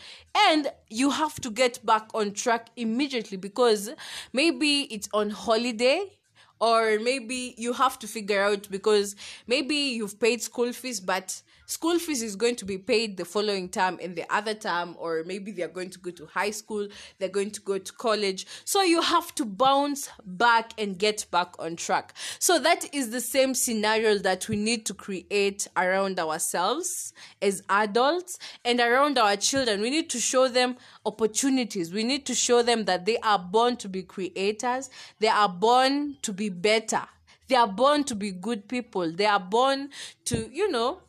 and 0.49 0.73
you 0.89 1.11
have 1.11 1.41
to 1.41 1.51
get 1.51 1.85
back 1.85 2.09
on 2.15 2.33
track 2.33 2.71
immediately 2.77 3.37
because 3.37 3.91
maybe 4.33 4.83
it's 4.83 5.09
on 5.13 5.31
holiday 5.31 6.19
or 6.61 7.01
maybe 7.01 7.55
you 7.59 7.73
have 7.73 7.99
to 7.99 8.07
figure 8.07 8.41
out 8.41 8.69
because 8.71 9.17
maybe 9.49 9.75
you've 9.75 10.19
paid 10.21 10.41
school 10.41 10.73
fees 10.73 11.01
but 11.01 11.43
school 11.67 11.99
fees 11.99 12.23
is 12.23 12.37
going 12.37 12.57
to 12.57 12.65
be 12.65 12.79
paid 12.79 13.17
the 13.17 13.25
following 13.25 13.69
term 13.69 13.99
in 13.99 14.15
the 14.15 14.25
other 14.35 14.55
term 14.55 14.97
or 14.99 15.23
maybe 15.27 15.51
they're 15.53 15.69
going 15.69 15.91
to 15.91 15.99
go 15.99 16.11
to 16.11 16.27
high 16.27 16.51
school 16.51 16.89
they're 17.19 17.29
going 17.29 17.51
to 17.51 17.61
go 17.61 17.79
to 17.79 17.93
college. 17.93 18.47
So 18.65 18.83
you 18.83 19.01
have 19.01 19.35
to 19.37 19.45
bounce 19.45 20.09
back 20.25 20.73
and 20.79 20.99
get 20.99 21.27
back 21.31 21.55
on 21.59 21.77
track. 21.77 22.15
So 22.39 22.59
that 22.59 22.93
is 22.95 23.11
the 23.11 23.21
same 23.21 23.55
scenario 23.55 24.19
that 24.19 24.49
we 24.49 24.57
need 24.57 24.87
to 24.87 24.95
create 24.95 25.67
around 25.77 26.19
ourselves 26.19 27.13
as 27.41 27.63
adults 27.69 28.39
and 28.65 28.81
around 28.81 29.19
our 29.19 29.37
children. 29.37 29.81
We 29.81 29.91
need 29.91 30.11
to 30.11 30.21
show 30.21 30.49
them 30.49 30.77
opportunities. 31.07 31.93
We 31.93 32.05
need 32.05 32.27
to 32.27 32.35
show 32.35 32.63
them 32.63 32.85
that 32.85 33.07
they 33.07 33.19
are 33.19 33.39
born 33.39 33.77
to 33.77 33.89
be 33.89 34.03
creators. 34.03 34.91
They 35.21 35.29
are 35.29 35.49
born 35.49 36.17
to 36.23 36.33
be 36.33 36.49
better. 36.49 37.03
They 37.49 37.57
are 37.57 37.69
born 37.69 38.05
to 38.05 38.15
be 38.15 38.31
good 38.31 38.69
people. 38.69 39.13
They 39.13 39.27
are 39.27 39.41
born 39.41 39.91
to 40.27 40.49
you 40.53 40.71
know 40.71 41.01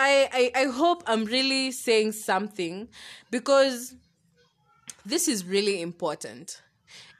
I, 0.00 0.50
I, 0.54 0.62
I 0.62 0.64
hope 0.64 1.02
I'm 1.06 1.26
really 1.26 1.70
saying 1.72 2.12
something 2.12 2.88
because 3.30 3.94
this 5.04 5.28
is 5.28 5.44
really 5.44 5.82
important. 5.82 6.62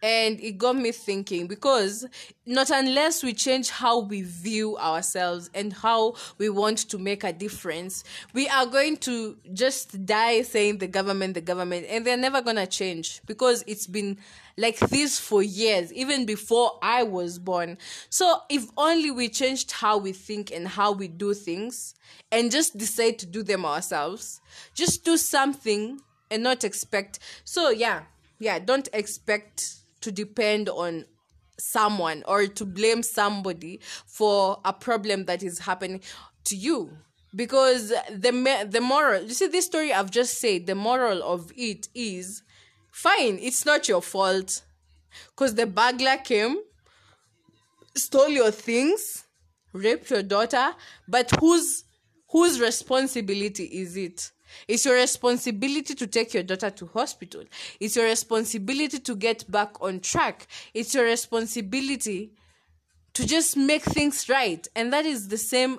And 0.03 0.41
it 0.41 0.57
got 0.57 0.77
me 0.77 0.93
thinking 0.93 1.47
because 1.47 2.07
not 2.47 2.71
unless 2.71 3.23
we 3.23 3.35
change 3.35 3.69
how 3.69 4.01
we 4.01 4.23
view 4.23 4.79
ourselves 4.79 5.51
and 5.55 5.73
how 5.73 6.15
we 6.39 6.49
want 6.49 6.79
to 6.89 6.99
make 6.99 7.23
a 7.23 7.33
difference, 7.35 8.03
we 8.33 8.49
are 8.49 8.65
going 8.65 8.97
to 8.99 9.37
just 9.53 10.07
die 10.07 10.41
saying 10.43 10.79
the 10.79 10.87
government, 10.87 11.35
the 11.35 11.43
government, 11.43 11.87
and 11.89 12.07
they're 12.07 12.17
never 12.17 12.41
going 12.41 12.57
to 12.57 12.67
change 12.67 13.21
because 13.27 13.63
it's 13.67 13.87
been 13.87 14.17
like 14.57 14.79
this 14.79 15.19
for 15.19 15.43
years, 15.43 15.93
even 15.93 16.25
before 16.25 16.79
I 16.83 17.03
was 17.03 17.39
born. 17.39 17.77
So 18.09 18.41
if 18.49 18.69
only 18.77 19.11
we 19.11 19.29
changed 19.29 19.71
how 19.71 19.99
we 19.99 20.13
think 20.13 20.51
and 20.51 20.67
how 20.67 20.93
we 20.93 21.09
do 21.09 21.35
things 21.35 21.95
and 22.33 22.51
just 22.51 22.77
decide 22.77 23.19
to 23.21 23.27
do 23.27 23.43
them 23.43 23.65
ourselves, 23.65 24.41
just 24.75 25.05
do 25.05 25.17
something 25.17 26.01
and 26.31 26.43
not 26.43 26.65
expect. 26.65 27.19
So 27.45 27.71
yeah, 27.71 28.03
yeah, 28.39 28.59
don't 28.59 28.89
expect 28.93 29.77
to 30.01 30.13
depend 30.13 30.69
on 30.69 31.05
someone 31.59 32.25
or 32.27 32.47
to 32.47 32.65
blame 32.65 33.03
somebody 33.03 33.81
for 34.07 34.61
a 34.65 34.73
problem 34.73 35.27
that 35.27 35.43
is 35.43 35.61
happening 35.61 36.01
to 36.45 36.57
you. 36.57 36.91
Because 37.35 37.91
the 38.11 38.67
the 38.69 38.81
moral 38.81 39.23
you 39.23 39.35
see 39.35 39.47
this 39.47 39.67
story 39.67 39.93
i've 39.93 40.11
just 40.11 40.41
said 40.41 40.67
the 40.67 40.75
moral 40.75 41.23
of 41.23 41.53
it 41.57 41.87
is 41.95 42.43
fine 42.91 43.39
it's 43.41 43.65
not 43.65 43.89
your 43.89 44.03
fault. 44.03 44.63
Because 45.29 45.55
the 45.55 45.67
burglar 45.67 46.17
came 46.17 46.57
stole 47.95 48.29
your 48.29 48.51
things 48.51 49.25
raped 49.73 50.11
your 50.11 50.23
daughter 50.25 50.75
but 51.07 51.31
whose 51.39 51.85
whose 52.31 52.61
responsibility 52.61 53.65
is 53.65 53.97
it 53.97 54.33
it's 54.69 54.85
your 54.85 54.95
responsibility 54.95 55.95
to 55.95 56.07
take 56.07 56.35
your 56.35 56.43
daughter 56.43 56.71
to 56.71 56.87
hospital. 56.87 57.45
It's 57.79 57.97
your 57.97 58.07
responsibility 58.07 58.99
to 58.99 59.17
get 59.17 59.51
back 59.51 59.81
on 59.83 60.01
track. 60.01 60.47
It's 60.75 60.95
your 60.95 61.05
responsibility 61.05 62.33
to 63.15 63.27
just 63.27 63.57
make 63.57 63.83
things 63.83 64.29
right. 64.29 64.67
And 64.77 64.93
that 64.93 65.07
is 65.07 65.29
the 65.29 65.39
same 65.39 65.79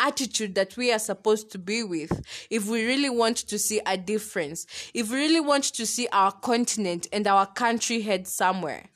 attitude 0.00 0.54
that 0.54 0.76
we 0.76 0.90
are 0.92 0.98
supposed 0.98 1.52
to 1.52 1.58
be 1.58 1.82
with 1.82 2.24
if 2.48 2.66
we 2.66 2.86
really 2.86 3.10
want 3.10 3.36
to 3.36 3.58
see 3.58 3.80
a 3.86 3.96
difference, 3.96 4.66
if 4.94 5.10
we 5.10 5.16
really 5.16 5.40
want 5.40 5.64
to 5.64 5.86
see 5.86 6.08
our 6.10 6.32
continent 6.32 7.06
and 7.12 7.26
our 7.26 7.46
country 7.46 8.00
head 8.00 8.26
somewhere. 8.26 8.86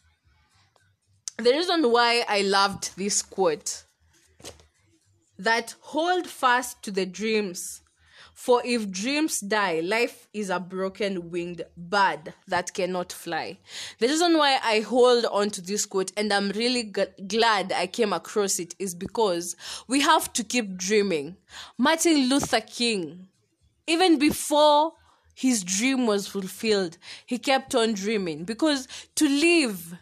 The 1.37 1.51
reason 1.51 1.91
why 1.91 2.25
I 2.29 2.43
loved 2.43 2.97
this 2.97 3.21
quote 3.21 3.85
that 5.39 5.75
hold 5.81 6.27
fast 6.27 6.83
to 6.85 6.91
the 6.91 7.05
dreams 7.05 7.83
for 8.35 8.61
if 8.65 8.91
dreams 8.91 9.41
die, 9.41 9.81
life 9.81 10.29
is 10.35 10.51
a 10.51 10.61
broken 10.61 11.31
winged 11.31 11.63
bird 11.77 12.35
that 12.49 12.75
cannot 12.75 13.13
fly. 13.13 13.59
The 14.01 14.09
reason 14.09 14.37
why 14.37 14.59
I 14.63 14.81
hold 14.81 15.25
on 15.27 15.51
to 15.51 15.63
this 15.63 15.87
quote 15.87 16.13
and 16.17 16.33
I'm 16.33 16.51
really 16.51 16.85
g- 16.85 17.05
glad 17.27 17.73
I 17.73 17.87
came 17.87 18.13
across 18.13 18.59
it 18.59 18.75
is 18.79 18.95
because 18.95 19.57
we 19.87 20.01
have 20.01 20.33
to 20.35 20.45
keep 20.45 20.77
dreaming. 20.77 21.37
Martin 21.79 22.29
Luther 22.29 22.61
King 22.61 23.29
even 23.87 24.19
before 24.19 24.95
his 25.35 25.63
dream 25.65 26.07
was 26.07 26.27
fulfilled, 26.29 26.97
he 27.27 27.39
kept 27.39 27.75
on 27.75 27.93
dreaming 27.95 28.45
because 28.45 28.89
to 29.17 29.29
live, 29.29 29.95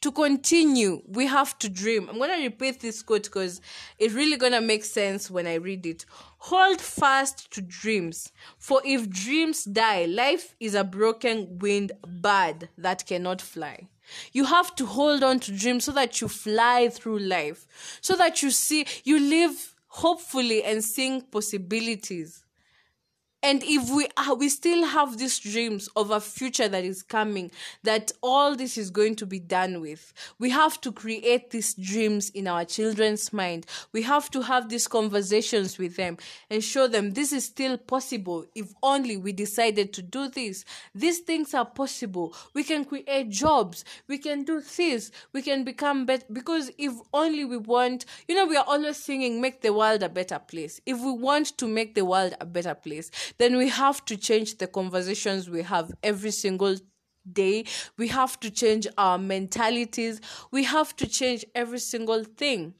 to 0.00 0.10
continue, 0.10 1.02
we 1.06 1.26
have 1.26 1.58
to 1.58 1.68
dream. 1.68 2.08
I'm 2.08 2.16
going 2.16 2.30
to 2.36 2.42
repeat 2.42 2.80
this 2.80 3.02
quote 3.02 3.24
because 3.24 3.60
it's 3.98 4.14
really 4.14 4.36
going 4.36 4.52
to 4.52 4.60
make 4.60 4.84
sense 4.84 5.30
when 5.30 5.46
I 5.46 5.54
read 5.54 5.84
it. 5.84 6.06
Hold 6.38 6.80
fast 6.80 7.50
to 7.52 7.60
dreams, 7.60 8.32
for 8.58 8.80
if 8.84 9.10
dreams 9.10 9.64
die, 9.64 10.06
life 10.06 10.54
is 10.58 10.74
a 10.74 10.84
broken 10.84 11.58
winged 11.58 11.92
bird 12.06 12.70
that 12.78 13.06
cannot 13.06 13.42
fly. 13.42 13.88
You 14.32 14.44
have 14.46 14.74
to 14.76 14.86
hold 14.86 15.22
on 15.22 15.38
to 15.40 15.52
dreams 15.52 15.84
so 15.84 15.92
that 15.92 16.20
you 16.20 16.28
fly 16.28 16.88
through 16.88 17.18
life, 17.18 17.66
so 18.00 18.16
that 18.16 18.42
you 18.42 18.50
see, 18.50 18.86
you 19.04 19.20
live 19.20 19.74
hopefully 19.88 20.64
and 20.64 20.82
seeing 20.82 21.20
possibilities 21.20 22.44
and 23.42 23.62
if 23.64 23.90
we 23.90 24.06
are 24.16 24.34
we 24.34 24.48
still 24.48 24.84
have 24.84 25.18
these 25.18 25.38
dreams 25.38 25.88
of 25.96 26.10
a 26.10 26.20
future 26.20 26.68
that 26.68 26.84
is 26.84 27.02
coming 27.02 27.50
that 27.82 28.12
all 28.22 28.54
this 28.54 28.76
is 28.76 28.90
going 28.90 29.14
to 29.16 29.26
be 29.26 29.38
done 29.38 29.80
with 29.80 30.12
we 30.38 30.50
have 30.50 30.80
to 30.80 30.92
create 30.92 31.50
these 31.50 31.74
dreams 31.74 32.30
in 32.30 32.46
our 32.46 32.64
children's 32.64 33.32
mind. 33.32 33.66
We 33.92 34.02
have 34.02 34.30
to 34.32 34.42
have 34.42 34.68
these 34.68 34.86
conversations 34.88 35.78
with 35.78 35.96
them 35.96 36.18
and 36.50 36.62
show 36.62 36.86
them 36.86 37.12
this 37.12 37.32
is 37.32 37.44
still 37.44 37.78
possible. 37.78 38.44
If 38.54 38.72
only 38.82 39.16
we 39.16 39.32
decided 39.32 39.92
to 39.94 40.02
do 40.02 40.28
this 40.28 40.64
these 40.94 41.20
things 41.20 41.54
are 41.54 41.64
possible. 41.64 42.34
We 42.54 42.64
can 42.64 42.84
create 42.84 43.30
jobs. 43.30 43.84
We 44.08 44.18
can 44.18 44.44
do 44.44 44.60
this. 44.76 45.10
We 45.32 45.42
can 45.42 45.64
become 45.64 46.06
better 46.06 46.26
because 46.32 46.70
if 46.78 46.92
only 47.14 47.44
we 47.44 47.56
want 47.56 48.04
you 48.28 48.34
know 48.34 48.46
we 48.46 48.56
are 48.56 48.64
always 48.66 48.96
singing 48.96 49.40
make 49.40 49.62
the 49.62 49.72
world 49.72 50.02
a 50.02 50.08
better 50.08 50.38
place. 50.38 50.80
If 50.84 50.98
we 51.00 51.12
want 51.12 51.56
to 51.58 51.66
make 51.66 51.94
the 51.94 52.04
world 52.04 52.34
a 52.40 52.46
better 52.46 52.74
place 52.74 53.10
then 53.38 53.56
we 53.56 53.68
have 53.68 54.04
to 54.06 54.16
change 54.16 54.58
the 54.58 54.66
conversations 54.66 55.48
we 55.48 55.62
have 55.62 55.92
every 56.02 56.30
single 56.30 56.76
day. 57.30 57.64
We 57.98 58.08
have 58.08 58.40
to 58.40 58.50
change 58.50 58.86
our 58.96 59.18
mentalities. 59.18 60.20
We 60.50 60.64
have 60.64 60.96
to 60.96 61.06
change 61.06 61.44
every 61.54 61.78
single 61.78 62.24
thing. 62.24 62.74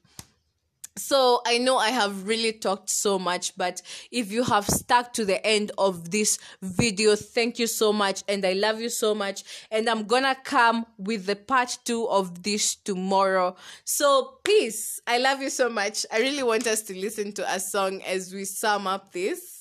So 0.97 1.41
I 1.45 1.57
know 1.57 1.77
I 1.77 1.89
have 1.89 2.27
really 2.27 2.51
talked 2.51 2.89
so 2.89 3.17
much, 3.17 3.55
but 3.55 3.81
if 4.11 4.29
you 4.29 4.43
have 4.43 4.67
stuck 4.67 5.13
to 5.13 5.23
the 5.23 5.45
end 5.45 5.71
of 5.77 6.11
this 6.11 6.37
video, 6.61 7.15
thank 7.15 7.59
you 7.59 7.67
so 7.67 7.93
much 7.93 8.23
and 8.27 8.45
I 8.45 8.53
love 8.53 8.81
you 8.81 8.89
so 8.89 9.15
much. 9.15 9.43
And 9.71 9.89
I'm 9.89 10.03
gonna 10.03 10.35
come 10.43 10.85
with 10.97 11.27
the 11.27 11.37
part 11.37 11.77
two 11.85 12.09
of 12.09 12.43
this 12.43 12.75
tomorrow. 12.75 13.55
So 13.85 14.39
peace. 14.43 14.99
I 15.07 15.17
love 15.17 15.41
you 15.41 15.49
so 15.49 15.69
much. 15.69 16.05
I 16.11 16.19
really 16.19 16.43
want 16.43 16.67
us 16.67 16.81
to 16.83 16.97
listen 16.97 17.31
to 17.33 17.53
a 17.53 17.59
song 17.59 18.01
as 18.01 18.33
we 18.33 18.43
sum 18.43 18.85
up 18.85 19.13
this. 19.13 19.60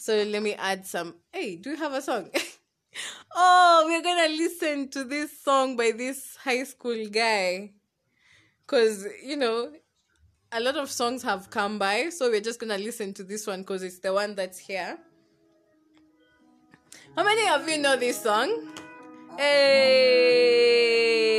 So 0.00 0.16
let 0.22 0.42
me 0.42 0.54
add 0.54 0.86
some. 0.86 1.16
Hey, 1.30 1.56
do 1.56 1.70
you 1.70 1.76
have 1.76 1.92
a 1.92 2.00
song? 2.00 2.30
oh, 3.34 3.84
we're 3.86 4.02
gonna 4.02 4.34
listen 4.34 4.88
to 4.88 5.04
this 5.04 5.42
song 5.42 5.76
by 5.76 5.90
this 5.90 6.36
high 6.42 6.64
school 6.64 7.06
guy. 7.08 7.72
Cause 8.66 9.06
you 9.22 9.36
know, 9.36 9.70
a 10.52 10.58
lot 10.58 10.76
of 10.76 10.90
songs 10.90 11.22
have 11.22 11.50
come 11.50 11.78
by, 11.78 12.08
so 12.08 12.30
we're 12.30 12.40
just 12.40 12.58
gonna 12.58 12.78
listen 12.78 13.12
to 13.12 13.22
this 13.22 13.46
one 13.46 13.60
because 13.60 13.82
it's 13.82 13.98
the 13.98 14.14
one 14.14 14.34
that's 14.34 14.58
here. 14.58 14.96
How 17.14 17.22
many 17.22 17.46
of 17.50 17.68
you 17.68 17.76
know 17.76 17.96
this 17.96 18.22
song? 18.22 18.72
Hey. 19.36 21.29